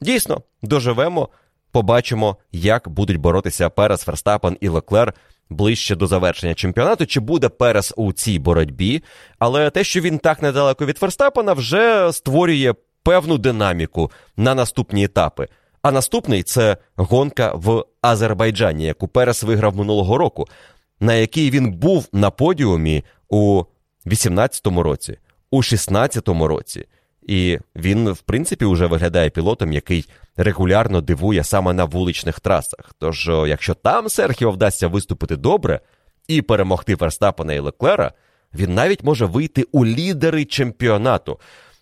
[0.00, 1.28] Дійсно, доживемо,
[1.72, 5.14] побачимо, як будуть боротися Перес, Ферстапен і Леклер
[5.50, 9.02] ближче до завершення чемпіонату, чи буде Перес у цій боротьбі.
[9.38, 15.48] Але те, що він так недалеко від Ферстапена, вже створює певну динаміку на наступні етапи.
[15.82, 20.46] А наступний це гонка в Азербайджані, яку Перес виграв минулого року
[21.00, 23.64] на якій він був на подіумі у
[24.06, 25.18] 18-му році,
[25.50, 26.86] у 16-му році.
[27.22, 32.94] І він, в принципі, вже виглядає пілотом, який регулярно дивує саме на вуличних трасах.
[32.98, 35.80] Тож, якщо там Серхіо вдасться виступити добре
[36.28, 38.12] і перемогти Ферстапена і Леклера,
[38.54, 41.38] він навіть може вийти у лідери чемпіонату.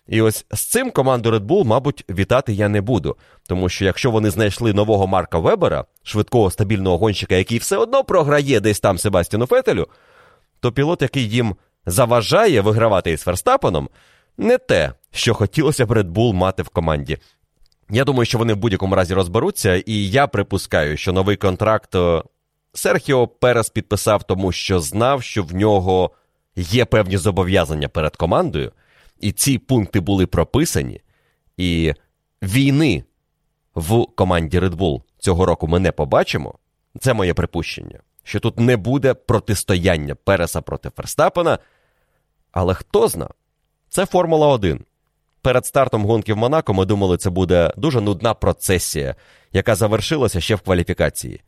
[0.07, 3.17] І ось з цим команду Red Bull, мабуть, вітати я не буду.
[3.47, 8.59] Тому що якщо вони знайшли нового Марка Вебера, швидкого стабільного гонщика, який все одно програє
[8.59, 9.87] десь там Себастіну Фетелю,
[10.59, 11.55] то пілот, який їм
[11.85, 13.89] заважає вигравати із Ферстапеном,
[14.37, 17.17] не те, що хотілося б Red Bull мати в команді.
[17.89, 22.23] Я думаю, що вони в будь-якому разі розберуться, і я припускаю, що новий контракт е,
[22.73, 26.11] Серхіо Перес підписав, тому що знав, що в нього
[26.55, 28.71] є певні зобов'язання перед командою
[29.21, 31.01] і ці пункти були прописані,
[31.57, 31.93] і
[32.43, 33.03] війни
[33.75, 36.55] в команді Red Bull цього року ми не побачимо.
[36.99, 41.59] Це моє припущення, що тут не буде протистояння Переса проти Ферстапена.
[42.51, 43.29] Але хто зна,
[43.89, 44.85] це Формула 1.
[45.41, 49.15] Перед стартом гонки в Монако ми думали, це буде дуже нудна процесія,
[49.51, 51.41] яка завершилася ще в кваліфікації.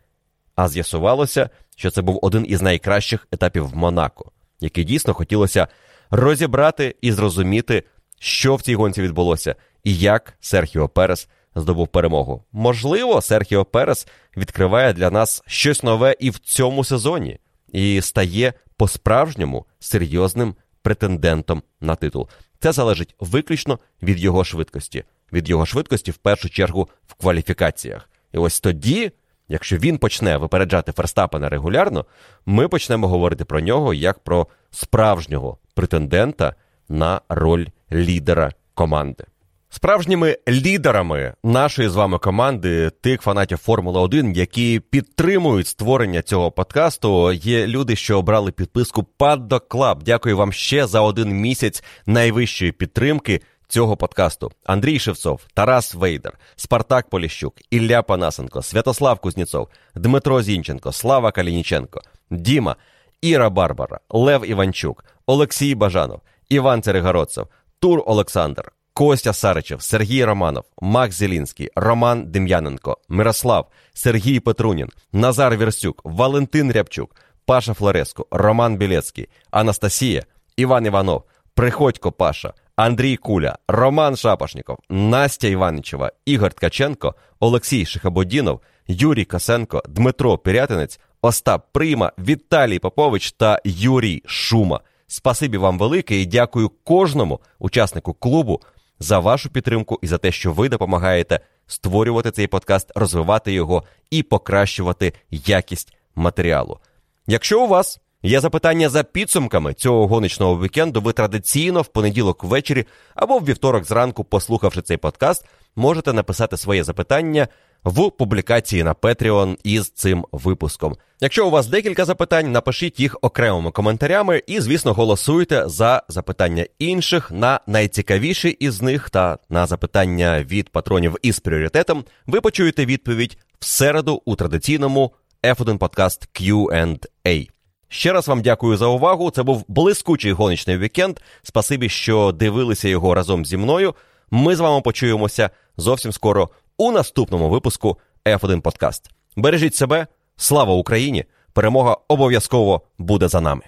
[0.56, 5.68] А з'ясувалося, що це був один із найкращих етапів в Монако, який дійсно хотілося
[6.15, 7.84] розібрати і зрозуміти,
[8.19, 12.44] що в цій гонці відбулося, і як Серхіо Перес здобув перемогу.
[12.52, 14.07] Можливо, Серхіо Перес
[14.38, 17.40] відкриває для нас щось нове і в цьому сезоні,
[17.72, 22.30] і стає по-справжньому серйозним претендентом на титул.
[22.60, 25.03] Це залежить виключно від його швидкості,
[25.34, 28.10] від його швидкості, в першу чергу, в кваліфікаціях.
[28.34, 29.11] І ось тоді,
[29.48, 32.06] якщо він почне випереджати Ферстапена регулярно,
[32.45, 36.56] ми почнемо говорити про нього як про справжнього претендента
[36.90, 39.24] на роль лідера команди.
[39.70, 47.32] Справжніми лідерами нашої з вами команди, тих фанатів Формули 1, які підтримують створення цього подкасту,
[47.32, 49.98] є люди, що обрали підписку Paddock Club.
[50.06, 54.52] Дякую вам ще за один місяць найвищої підтримки цього подкасту.
[54.66, 62.02] Андрій Шевцов, Тарас Вейдер, Спартак Поліщук, Ілля Панасенко, Святослав Кузніцов, Дмитро Зінченко, Слава Калініченко,
[62.32, 62.76] Діма,
[63.24, 67.48] Іра Барбара, Лев Іванчук, Олексій Бажанов, Іван Церегородцев,
[67.80, 76.02] Тур Олександр, Костя Саричев, Сергій Романов, Макс Зелінський, Роман Дем'яненко, Мирослав, Сергій Петрунін, Назар Вірстюк,
[76.04, 80.24] Валентин Рябчук, Паша Флореско, Роман Білецький, Анастасія,
[80.58, 81.24] Іван Іванов,
[81.54, 90.38] Приходько Паша, Андрій Куля, Роман Шапошніков, Настя Іваничева, Ігор Ткаченко, Олексій Шихабодінов, Юрій Косенко, Дмитро
[90.38, 94.80] Пірятинець, Остап Прима, Віталій Попович та Юрій Шума.
[95.08, 98.62] Спасибі вам велике і дякую кожному учаснику клубу
[99.00, 104.24] за вашу підтримку і за те, що ви допомагаєте створювати цей подкаст, розвивати його і
[104.24, 106.80] покращувати якість матеріалу.
[107.28, 111.02] Якщо у вас Є запитання за підсумками цього гоночного вікенду.
[111.02, 112.86] Ви традиційно в понеділок ввечері
[113.16, 115.45] або в вівторок зранку, послухавши цей подкаст,
[115.76, 117.48] можете написати своє запитання
[117.84, 120.96] в публікації на Patreon із цим випуском.
[121.22, 127.32] Якщо у вас декілька запитань, напишіть їх окремими коментарями і, звісно, голосуйте за запитання інших
[127.32, 132.04] на найцікавіші із них та на запитання від патронів із пріоритетом.
[132.28, 135.12] Ви почуєте відповідь в середу у традиційному
[135.44, 137.50] F1 подкаст Q&A.
[137.88, 139.32] Ще раз вам дякую за увагу.
[139.32, 141.20] Це був блискучий гоночний вікенд.
[141.44, 143.96] Спасибі, що дивилися його разом зі мною.
[144.32, 146.50] Ми з вами почуємося зовсім скоро
[146.84, 149.10] у наступному випуску F1 Подкаст.
[149.36, 151.26] Бережіть себе, слава Україні!
[151.54, 153.64] Перемога обов'язково буде за нами.